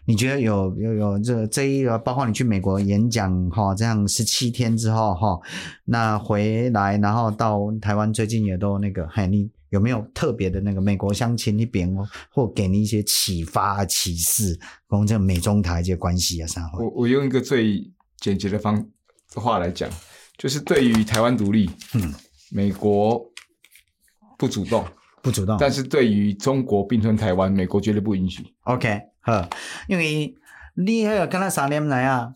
[0.09, 5.39] 你觉得有有有这这一个，包括你去美国演讲哈，这样十七天之后哈，
[5.85, 16.47] 那回来然后到台湾，最近也都那个，嘿，你有没有特别的那个美国相亲那边哦，或给你一些启发启示，跟这个美中台这些关系啊？
[16.47, 16.63] 啥？
[16.79, 18.83] 我我用一个最简洁的方
[19.35, 19.91] 话来讲，
[20.39, 22.15] 就是对于台湾独立，嗯，
[22.51, 23.23] 美国
[24.39, 24.83] 不主动，
[25.21, 28.43] 不主动，但是对于中国并吞台湾，美国绝对不允许。
[28.63, 29.03] OK。
[29.29, 29.47] 呃，
[29.89, 30.35] 因为
[30.75, 32.33] 你迄个敢若三年来啊，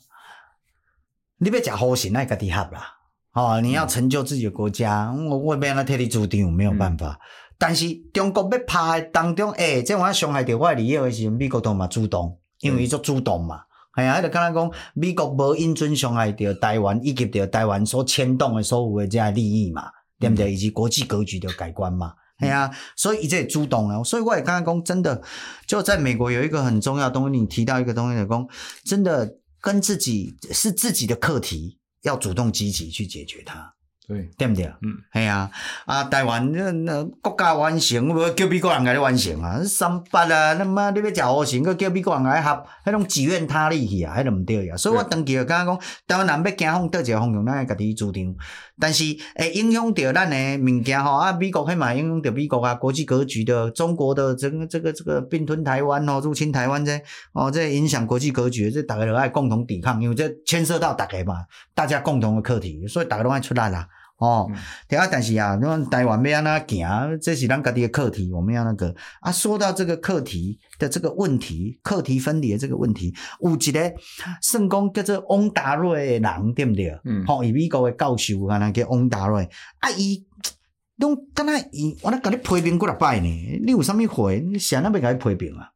[1.39, 2.99] 你要食好心爱家己合啦。
[3.33, 7.19] 哦，你要成就自己的国家，嗯、我我要安怎替你主张，没有办法。
[7.19, 7.19] 嗯、
[7.57, 13.63] 但是中国要拍的当中，诶、欸，这玩意伤害到我的利益的时候，美国都嘛主动，因为伊足主动嘛。
[13.97, 20.53] 系啊，迄个敢若讲美国无因准伤害到台湾，以及着台湾所牵动的所有的这样利益嘛，对不对？
[20.53, 22.13] 以及国际格局的改观嘛。
[22.43, 25.23] 哎呀，所以一直也主动了，所以我也刚刚讲，真的
[25.67, 28.47] 就在美国有一个很重要的东西，你提到一个东西的工，
[28.85, 31.79] 真的跟自己是自己的课题。
[32.03, 33.75] 要主动积极去解决它，
[34.09, 34.67] 对对不对？
[34.83, 35.49] 嗯，系啊，
[35.87, 44.77] 啊，台湾那那国家完成，我叫美国人来完成啊，三八啊，那么你要食好成，佮叫美国人来合，迄种自愿他利去啊，迄种毋对啊。
[44.77, 48.35] 所以我长期就感觉讲，台湾人要行向倒一个方向，咱会家己主张。
[48.81, 49.05] 但是
[49.37, 57.01] 会影响到咱诶物件吼，啊，美国迄嘛影响到美国啊，国际格局的中国的整个这个这个并吞台湾哦，入侵台湾这
[57.33, 63.87] 哦，这影响国际格局，这大家都爱共同抵抗，因为这牵涉到大家嘛，大家共同的课题，所以大家都爱出来啦。
[64.23, 64.49] 哦，
[64.89, 69.33] 对啊，但是啊，那台湾要安那行，这是咱家己的课题，我们要那个啊。
[69.33, 73.93] 说到这个课题的这个问题，课题分离的这个问题，有一个
[74.41, 76.97] 圣公叫做翁达瑞的人，对不对？
[77.05, 79.49] 嗯，好，伊美国的教授啊，那叫翁达瑞
[79.81, 80.25] 啊，伊
[80.99, 84.31] 拢敢若伊，我来甲你批评过来摆呢，你有啥物话？
[84.33, 85.71] 你想那边甲你批评啊？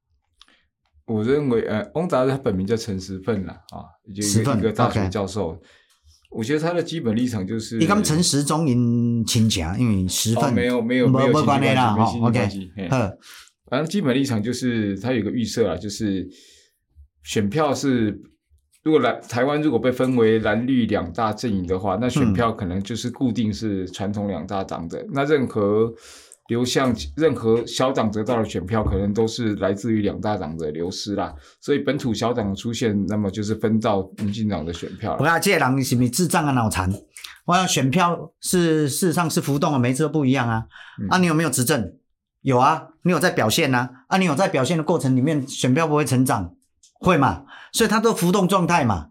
[1.06, 5.60] 我认为，呃，翁达瑞他本名叫陈时奋啦，啊，就是一个大学教授。
[6.30, 12.70] 我觉得他的基本立场就是，你刚陈时中因亲戚，因为时奋、哦、没有没有没有关系啦，没亲戚关系。
[12.90, 12.98] 好，
[13.70, 16.28] 反正基本立场就是他有个预设啊，就是
[17.24, 18.20] 选票是
[18.82, 25.92] 如果蓝台湾如果被分为蓝绿两大阵营的话，那选票可能就是固定是传统两大党的，嗯、那任何。
[26.48, 31.34] 流向任何小党得到的选票，可能都是来自于两大党的流失啦。
[31.60, 35.16] 所以本土小党的出现，那么就是分到民进党的选票。
[35.18, 36.52] 我要这人是不是智障啊？
[36.52, 36.92] 脑残？
[37.44, 40.66] 我要选票是事实上是浮动啊，每次都不一样啊。
[41.00, 41.92] 嗯、啊，你有没有执政？
[42.42, 43.90] 有啊，你有在表现啊？
[44.08, 46.54] 啊，你有在表现的过程里面，选票不会成长，
[47.00, 47.44] 会嘛？
[47.72, 49.08] 所以它都浮动状态嘛。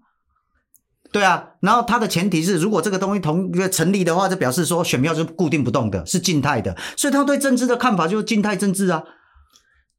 [1.15, 9.01] 对啊，然后它的前提是，如果这个东西同一个成立的话，就表示说选票是固定不动的，是静态的，所以他对政治的看法就是静态政治啊。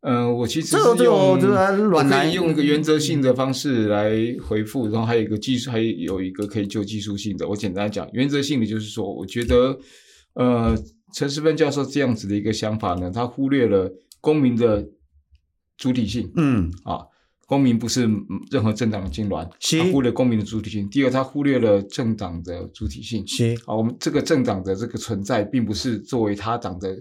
[0.03, 1.03] 嗯、呃，我其实这个可
[2.27, 4.13] 以用一个原则性的方式来
[4.47, 7.49] 回复，然后还有一个技术，还有一个可以就技术性的。
[7.49, 9.75] 我简单讲，原则性的就是说，我觉得，
[10.35, 10.77] 呃，
[11.15, 13.91] 陈世芬教授这样子的一个想法呢，他忽略了
[14.21, 14.85] 公民的
[15.79, 16.31] 主体性。
[16.37, 17.07] 嗯，啊。
[17.47, 18.09] 公民不是
[18.51, 20.89] 任何政党的痉挛，是他忽略公民的主体性。
[20.91, 23.25] 第二，他忽略了政党的主体性。
[23.27, 26.97] 是啊，我们这个政党的这个存在，并不是作为他党的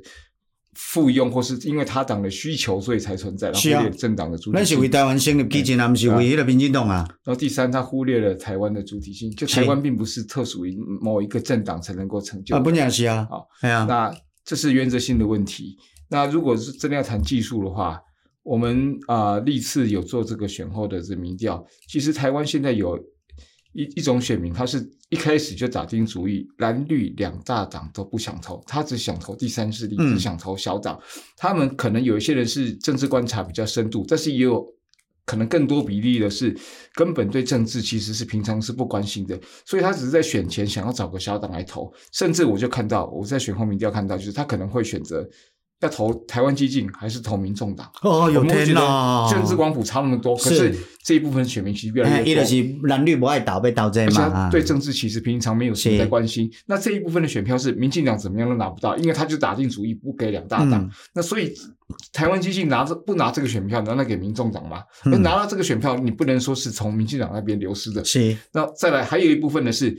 [0.76, 3.52] 附庸，或是因为他党的需求，所以才存在。
[3.54, 4.60] 是啊，忽略政党的主体性。
[4.60, 7.08] 那是为台湾成立基金啊，不是为了民进党啊。
[7.24, 9.32] 然后第三，他忽略了台湾的主体性。
[9.32, 12.56] 就台湾并不是特属于某一个政党才能够成就。
[12.56, 13.28] 啊，不讲是啊。
[13.32, 15.76] 好，哎呀，那这是原则性的问题。
[16.08, 18.00] 那如果是真的要谈技术的话，
[18.46, 22.96] 我们啊，历次有做这个选后的这民调，其实台湾现在有
[23.74, 30.96] 一一种选民，他是一开始就打定主意，蓝绿两大党都不想投，他只想投第三势力，只想投小党。
[30.96, 31.02] 嗯、
[31.36, 34.64] 他们可能有一些人是政治观察比较深度，但是也有
[35.26, 36.56] 可能更多比例的是
[36.94, 45.28] 根本对政治其实是平常是不关心的，所以他只是在选前想要找个小党来投，甚至我就看到我在选后民调看到，就是他可能会选择。
[45.82, 47.92] 要投台湾激进还是投民众党？
[48.02, 49.28] 哦，有天哪！
[49.30, 50.74] 政治光谱差那么多，可是
[51.04, 52.32] 这一部分选民其实越来越多。
[52.32, 54.50] 一个是蓝绿不爱倒，被倒这嘛。
[54.50, 56.50] 对政治其实平常没有什么在关心。
[56.66, 60.90] 那这一部分的选票是民进党怎么样都拿不到，因为他就打定主意不给两大党。
[61.14, 61.54] 那所以
[62.14, 64.82] 台湾激进拿着不拿这个选票，拿来给民众党嘛？
[65.04, 68.04] 那拿到这个选票，你不能说是从民进党那边流失的。
[68.06, 68.36] 是。
[68.54, 69.94] 那再来还有一部分呢，是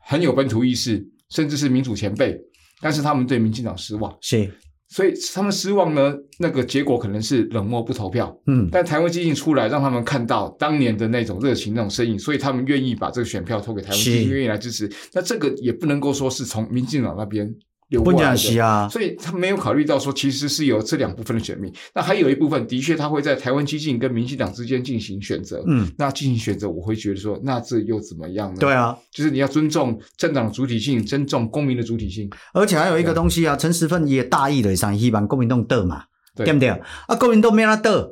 [0.00, 2.36] 很有本土意识，甚至是民主前辈，
[2.80, 4.12] 但是他们对民进党失望。
[4.20, 4.52] 是。
[4.90, 8.36] 所以他们失望呢，那个结果可能是冷漠不投票。
[8.46, 14.90] 嗯，但台湾基进出来，让他们看到当年的那种热情、那种身影，所以他们愿意把这个选票投给台湾基进，愿意来支持。
[15.12, 17.54] 那这个也不能够说是从民进党那边。
[17.98, 21.72] 不讲是啊，所以他没有考虑到说，其实是有这两部分的选民。
[21.92, 25.64] 那还有一部分，的确他会在台湾激进跟民进党之间进行选择。
[25.66, 28.60] 嗯，那进行选择，我会觉得说，那这又怎么样呢？
[28.60, 32.30] 对啊，就是你要尊重政党的主体性，尊重公民的主体性。
[32.52, 36.04] 而且还有一个东西啊，陈时奋也大意了上希望国民党得嘛，
[36.36, 36.68] 对，对不对？
[36.68, 38.08] 啊，国民党没让他倒。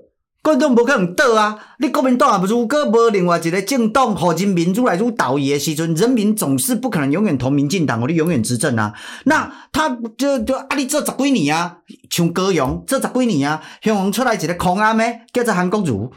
[0.48, 1.58] 国民党无可能倒啊！
[1.78, 8.94] 你国民党啊，如果无另外一个政党，和人民主来主导伊的时阵，人民总是不可能永远投民进党，你永远执政啊！
[9.24, 11.76] 那他就就啊，你做十几年啊，
[12.08, 16.08] 像高阳做十几年啊，香港出来一个空啊妹，叫做韩国瑜，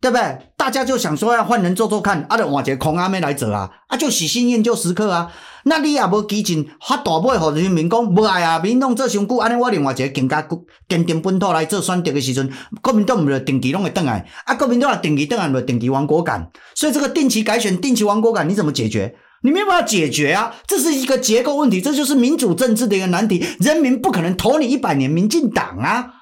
[0.00, 0.38] 对不对？
[0.56, 5.30] 大家就想说要换人做做看，啊，就换一个空阿妹来做啊，啊，就喜新厌旧时刻啊。
[5.64, 10.46] 那你也无激进发大尾，互人民讲无爱啊，民党做伤久，安尼我另外一个更加
[10.88, 16.50] 坚定本土来做选择的时阵，国民党毋就定期拢会转来，啊，国民党也定期转来，就定期亡国感。
[16.74, 19.14] 所以这个定期改选、定期亡国感，你怎么解决？
[19.42, 20.54] 你没有办法解决啊！
[20.66, 23.42] 这是一个结构问题，这就是民主政治的一个难题。
[23.58, 26.19] 人民不可能投你一百年民进党啊！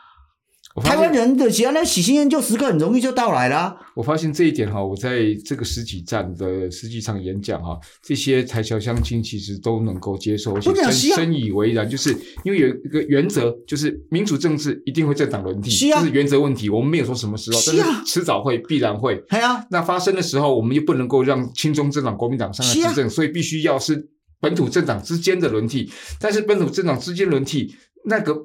[0.80, 3.76] 台湾人的喜欢那喜新厌旧时刻很容易就到来了。
[3.94, 11.88] 我发现这一点哈，我在这个十几站的十几场演讲哈，这些台侨乡亲其实都能够接受，而且深深以为然。
[11.88, 12.14] 就是
[12.44, 16.68] 因为有一个原则，就是民主政治一定会政党轮替，这是原则问题。
[16.68, 19.16] 我们没有说什么时候，但是迟早会，必然会。
[19.28, 24.08] 对啊，那发生的时候，我们又不能够让亲中政党国民党上来执政，所以必须要是
[24.40, 25.90] 本土政党之间的轮替。
[26.20, 27.74] 但是本土政党之间轮替
[28.04, 28.36] 那个。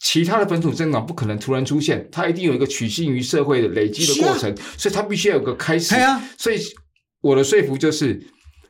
[0.00, 5.94] 其他的本土政党不可能突然出现，它一定有一个取信于社会的累积的过程，啊、所以它必须要有个开始。
[5.96, 6.58] 啊、所以
[7.22, 8.20] 我的说服就是，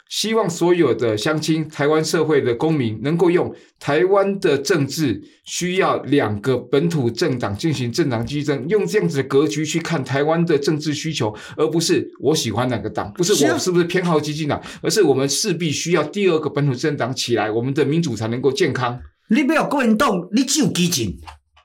[0.08, 19.00] 希望所有的乡亲、台湾社会的公民能够用台湾的政治需要两个本土政党进行政党激争，用这样子的格局去看台湾的政治需求，而不是我喜欢哪个党，不是我是不是偏好激进党，而是我们势必需要第二个本土政党起来，我们的民主才能够健康。
[19.28, 21.18] 你没有国民党，你只有激进。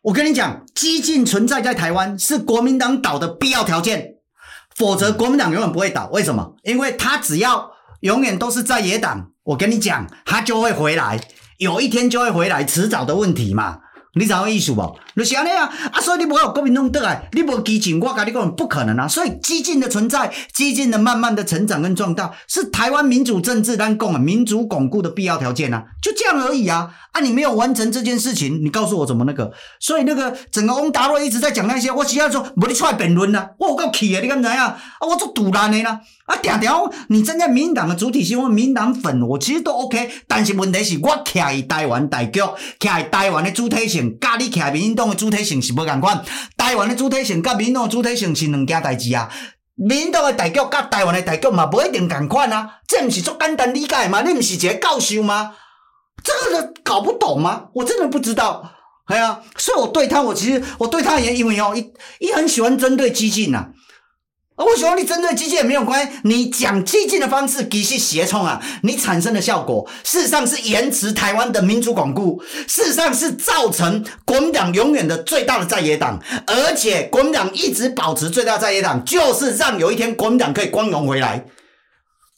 [0.04, 4.16] 我跟你讲，激进存在在台湾是国民党倒的必要条件，
[4.76, 6.10] 否则国民党永远不会倒。
[6.12, 6.56] 为什么？
[6.64, 11.20] 因为他只要永远都是在野党，我跟你讲，他就会回来，
[11.60, 13.78] 有一天就会回来，迟早的问题嘛。
[14.14, 14.82] 你知道意思不？
[15.16, 15.72] 就是安尼啊！
[15.94, 19.08] 啊，所以你不要国民党倒来，你无激进，我跟你讲不可能啊！
[19.08, 26.94] 所以激进的存在，激进的慢慢的成长跟壮大，是台湾民主政治单共啊，民主巩固的必要条件啊，就这样而已啊！
[27.12, 29.52] 啊，你没有完成这件事情，你告诉我怎么那个？
[29.82, 34.56] 所以那个整个翁达瑞一直在讲那些，我只要说，不你出来辩论啊，我有够气的，你敢知影？
[34.56, 36.00] 啊，我做赌烂的啦！
[36.26, 40.10] 啊，条条，你站在民党的主体性，我民党粉，我其实都 OK。
[40.26, 46.24] 但是问题是我徛在台湾大局，徛在台湾的主体性，甲你徛在民进党的主体性是无共款。
[46.56, 49.30] 台湾的主体性甲民进党的主体性是两件代志啊。
[49.76, 52.76] 民进党的大局甲台湾的大局嘛，无一定共款啊。
[52.88, 54.22] 这毋是足简单理解吗？
[54.22, 55.52] 你毋是一个教授吗？
[56.24, 57.66] 这个人搞不懂吗？
[57.74, 58.72] 我真的不知道。
[59.06, 61.92] 哎呀，所以我对他，我其实我对他也因为哦，一
[62.26, 63.68] 一很喜欢针对激进呐。
[64.56, 81.44] 我喜欢你针对激进也没有关系，你讲激进的方式其实协冲啊，你产生的效果事实上是延迟台湾的民主巩固，事实上是造成国民党永远的最大的在野党，而且国民党一直保持最大在野党，就是让有一天国民党可以光荣回来。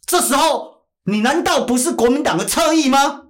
[0.08, 3.23] 这时候你难道不是国民党的侧翼吗？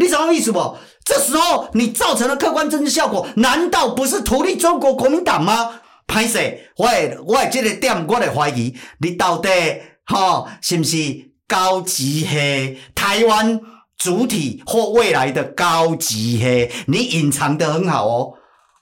[0.00, 0.76] 你什么意思不？
[1.04, 5.80] 这时候你造成的客观政治效果，难道不是图利中国国民党吗？
[6.08, 9.48] 歹势，我会我会这个点，我来怀疑你到底
[10.06, 10.96] 哈、是不是
[11.46, 13.60] 高级黑台湾
[13.98, 16.70] 主体或未来的高级黑？
[16.86, 18.32] 你隐藏得很好哦，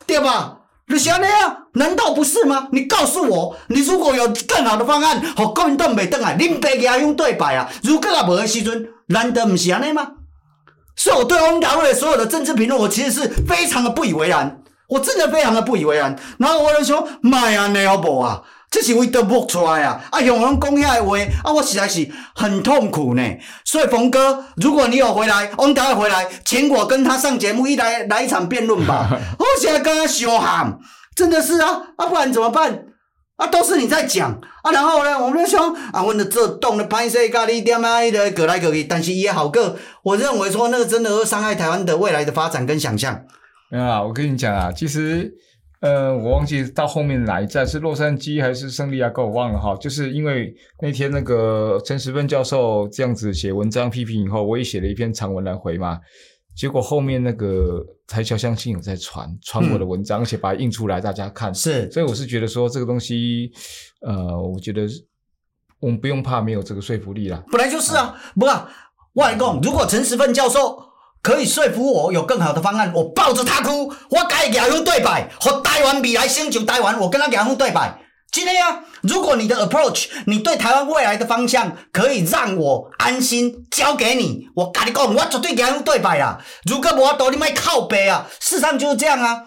[0.07, 0.61] 对吧？
[0.87, 1.64] 你想那样？
[1.75, 2.69] 难道不是吗？
[2.73, 7.69] 你告诉我，你如果有更好的方案，和国民党袂倒来，恁爸也用对白啊？
[7.83, 10.12] 如果也无的时阵，难道不是安尼吗？
[10.99, 14.61] 所以我对翁达瑞所有的政治评论，我其实是非常的不以为然。
[14.88, 18.42] 我真的非常的不以为然，然后我就说，妈呀，你要不啊？
[18.70, 20.01] 这是为得播出来啊！
[20.11, 23.22] 啊，用人讲遐话，啊，我实在是很痛苦呢。
[23.64, 29.09] 所以，冯哥，如果你有回来，翁达瑞回来，请我跟他上节目，一来来一场辩论吧。
[29.38, 30.78] 我现在跟他相喊，
[31.14, 32.84] 真的是啊，啊，不然怎么办？
[33.39, 34.32] 啊，都是你在讲
[34.62, 43.24] 啊，然后呢，我们就说啊，我的这动的拍摄咖喱点啊，的隔来隔去，但是也好个，我认为说那个真的会伤害台湾的未来的发展跟想象。
[43.70, 45.32] 没有啊，我跟你讲啊，其实，
[45.80, 49.76] 呃，我忘记到后面哪一站是洛杉矶还是圣地亚哥，我忘了哈。
[49.76, 56.01] 就是因为那天那个陈时芬教授这样子写文章批评以后，我也写了一篇长文来回嘛。
[56.59, 61.54] 结果后面那个台侨相亲有在传传我的文章，嗯、而且把它印出来大家看。
[61.54, 63.52] 是，所以我是觉得说这个东西，
[64.00, 64.82] 呃，我觉得
[65.78, 67.40] 我们不用怕没有这个说服力啦。
[67.52, 68.68] 本来就是啊，啊不啊，
[69.12, 70.86] 外公，如果陈时芬教授。
[71.20, 78.00] 可以说服我有更好的方案，我抱着他哭，我该给他对白，和台湾未来星球台湾，我跟他讲对白。
[78.31, 86.39] 今天啊，如果你的 approach，你对台湾未来的方向可以让我安心交给你，我跟你讲，我绝对给他对白啊。
[86.64, 88.26] 如果无多，你卖靠背啊。
[88.39, 89.43] 事实上就是这样啊，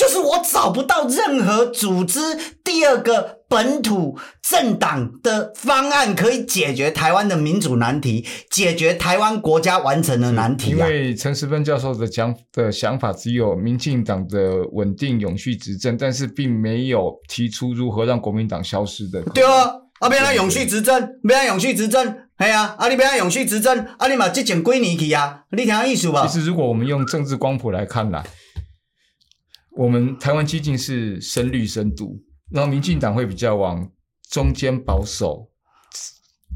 [0.00, 2.18] 就是我找不到任何组织
[2.64, 10.76] 第二个本土政党的方案可以解决台湾的民主难题，解决台湾国家完成的难题啊。
[10.78, 19.20] 因为陈时芬教授的讲的想法只有民进党的稳定永续执政，但是并没有提出如何让国民党消失的。
[19.34, 20.98] 对啊，啊，别让永续执政，
[21.28, 22.16] 别让永续执政。
[22.36, 26.26] 哎呀，啊，你别让永续执政，啊，你嘛这前几年去啊，你听意思吧？
[26.26, 28.24] 其实，如果我们用政治光谱来看来，
[29.80, 33.90] 我们台湾激进是深绿深度，然后民进党会比较往
[34.30, 35.48] 中间保守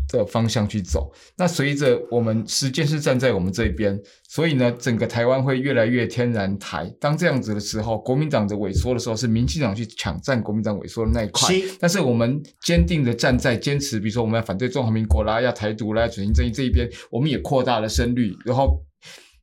[0.08, 1.10] 的方向去走。
[1.34, 3.98] 那随着我们时间是站在我们这边，
[4.28, 6.94] 所以呢，整个台湾会越来越天然台。
[7.00, 11.48] 当这样子的时候，国民党的萎缩的时候，是民进党去抢占国民党萎缩的那一块。
[11.80, 18.84] 但是我们坚定的站在坚持，比如说我们要反对中华民国啦，要台独啦，要转型正义这一边，我们也扩大了深绿，然后。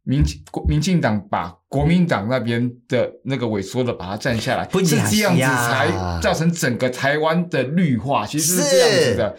[0.03, 9.37] 民国民进党把国民党那边的那个萎缩的把它占下来，是这样子才造成整个台湾的绿化，其实是这样子的。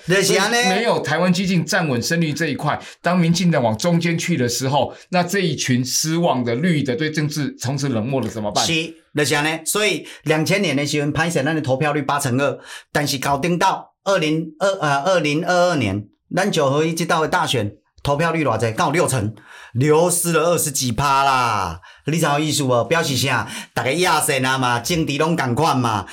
[0.69, 8.65] 没有台湾激进站稳深绿这一块，当民进党往中间去的时候，那这一群失望的绿的对政治从此冷漠了怎么办？
[8.65, 8.73] 是，
[9.27, 9.61] 就呢。
[9.67, 12.59] 所以两千年的时候，潘神那的投票率八成二，
[12.93, 17.75] 但是搞定到二零二呃二零二二年，咱九合一这道的大选。
[18.03, 18.73] 投票率偌济？
[18.73, 19.35] 刚好六成，
[19.73, 21.81] 流失了二十几趴啦！
[22.07, 22.85] 你知道意思无？
[22.85, 23.49] 表示啥？
[23.73, 26.07] 大家亚神啊嘛，政敌拢赶快嘛，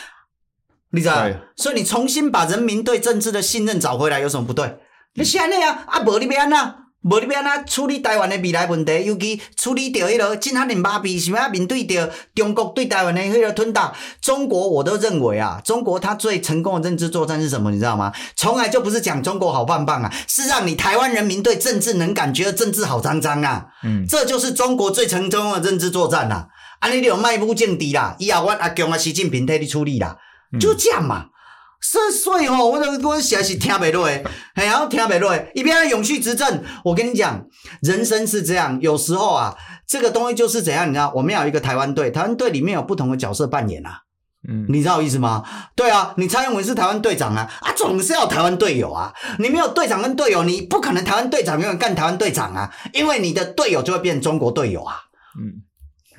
[0.91, 1.25] 你知道？
[1.55, 4.79] 所以你重新把人民对政治的信任找回来，有什么不对？
[5.15, 5.85] 你是安尼啊？
[5.87, 6.75] 啊，无你要安怎？
[7.01, 13.93] 无你要安怎处理台湾的未来问题，尤其处理掉迄个真汉的麻痹，想要面对着中国对台湾的迄个吞打。
[14.21, 17.71] 中国我都认为啊，中国它最成功的政治作战是什么？
[17.71, 18.11] 你知道吗？
[18.35, 23.67] 从来就不是讲中国好棒棒啊，是让你台湾人民对政治能感觉政治好脏脏啊。
[23.85, 26.49] 嗯，这就是中国最成功的政治作战啦。
[26.79, 30.17] 啊，你有迈步政敌啦，以后我阿强啊，习近平替你处理啦，
[30.59, 31.27] 就这样嘛。
[31.27, 31.38] 所
[31.79, 34.23] 以，所以哦，我我我实在是听不落诶，
[34.53, 37.45] 哎呀，听不落诶，一边要永续执政，我跟你讲，
[37.81, 39.55] 人生是这样，有时候啊，
[39.87, 44.01] 这个东西就是怎样，你知道，我们要有一个台湾队，台湾队里面有不同的角色扮演啊，
[44.47, 45.43] 嗯，你知道我意思吗？
[45.75, 54.95] 对啊，你蔡英文是台湾队长啊，啊，总是要台湾队友啊，你没有队长跟队友，你不可能台湾队长永远干台湾队长啊，因为你的队友就会变成中国队友啊，
[55.39, 55.63] 嗯。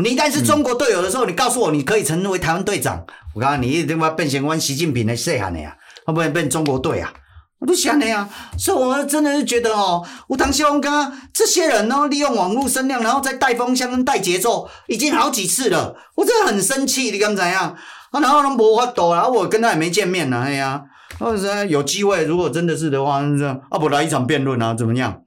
[0.00, 5.76] 你一旦是中国队友的时候，你告诉我你可以成为台湾队长，我告诉你，你一定要变成我习近平的细汉的呀，
[6.06, 7.12] 会不会变中国队啊？
[7.58, 8.26] 我都想的呀，
[8.56, 17.76] 所以我真的是觉得哦，我当希望刚刚这些人哦，利用网络声量，然后再带风向跟带节奏，已经好几次了，我真的很生气，你敢怎样？
[18.12, 20.82] 啊，然后都无法度啊，我跟他也没见面呢，哎呀，
[21.18, 25.22] 或者有机会，如果真的是的话，是这样，啊，不来一场辩论啊，怎么样？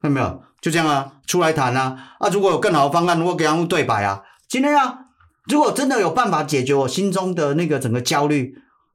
[0.00, 0.45] 看到没有？
[0.66, 1.96] 就这样啊，出来谈啊！
[2.18, 4.98] 啊，如果有更好的方案，如果给他们对白啊，今天啊，
[5.48, 8.52] 如果真的有办法解决我心中的那个整个焦虑，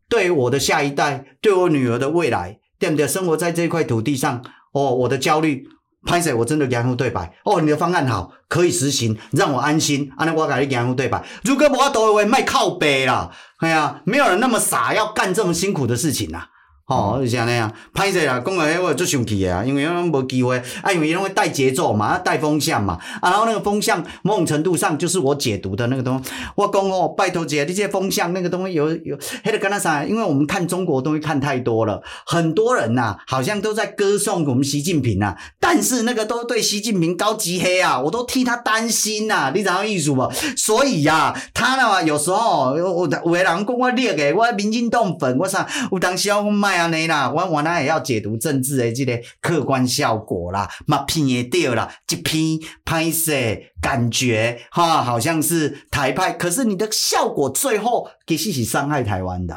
[0.10, 3.08] 对我的下一代，对我女儿的未来，对不对？
[3.08, 4.44] 生活在这块土地上，
[4.74, 5.66] 哦，我的焦虑，
[6.06, 7.34] 拍谢我真的给他们对白。
[7.46, 10.12] 哦，你的方案好，可以实行，让我安心。
[10.18, 11.24] 啊，那我跟你给他们对白。
[11.46, 16.48] 如果我都会卖靠北啦，哎呀，没有人那么傻要干这么辛苦的事情呐。
[16.92, 26.30] 哦，就是安尼啊，歹势啦，讲个迄我最生气的啊，因为拢无机会，啊，因为伊拢会带节奏嘛，带风向嘛，啊，然后那个风向某种程度上就是我解读的那个东西。
[26.56, 30.04] 我讲哦，拜托姐，你这些风向那个东西有有，迄个跟那啥？
[30.04, 40.30] 因为我们看中国东西看太多了，很多人呐、啊，好像都在歌颂我们习近平啊，但是那个都对习近平高级黑啊，我都替他担心呐、啊，你知道意思不？
[40.58, 46.81] 所以呀、啊，他呢，有时候有有的人讲我劣个，我民进党粉，我啥，有当时我卖。
[46.82, 53.32] 安尼啦，我我那也要解读政治的这个客观效果啦，嘛偏也掉啦，一篇拍摄
[53.80, 59.56] 感觉哈，好像是台派，可是你的效果最后其实是伤害台湾的，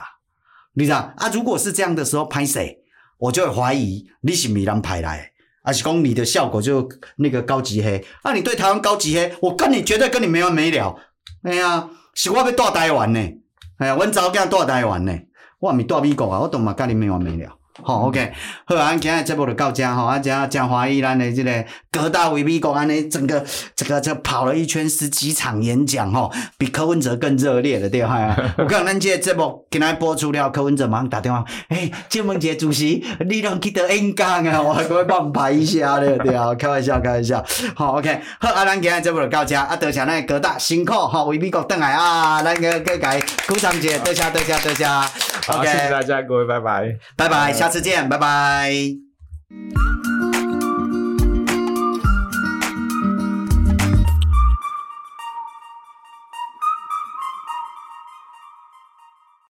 [0.74, 1.30] 你知道啊？
[1.32, 2.60] 如果是这样的时候拍摄，
[3.18, 5.30] 我就会怀疑你是米人派来，
[5.62, 8.04] 还是讲你的效果就那个高级黑？
[8.22, 10.94] 啊，你对台湾高级黑，我跟你绝对跟你没完没了。
[11.42, 13.20] 哎呀，是我要带台湾呢，
[13.78, 15.12] 哎呀，阮早囝带台湾呢。
[15.64, 17.48] 我毋是住美国啊，我都嘛甲你没完没了。
[17.82, 18.32] 好，OK，
[18.66, 21.50] 好，咱今日节目就到遮吼，啊，遮真欢喜咱的即个
[21.94, 23.44] 葛大为美国安尼整个
[23.76, 26.28] 这个这跑了一圈十几场演讲哦，
[26.58, 28.34] 比柯文哲更热烈的对哈。
[28.58, 37.44] 我看咱这个节目今天播出了，柯文哲马上打电话，诶，建文杰主席，你拢记得演讲啊，我还可以帮你排一下的对啊， 开玩笑，开玩笑。
[37.76, 43.06] 好，OK，好，啊，咱今日节目就到这，啊，多谢咱葛大辛苦哈，为美国等来啊，咱个各界
[43.46, 44.84] 鼓掌姐，多谢多谢多谢。
[45.46, 48.72] OK，，谢谢大家，各位，拜拜，拜拜，下次见，拜拜。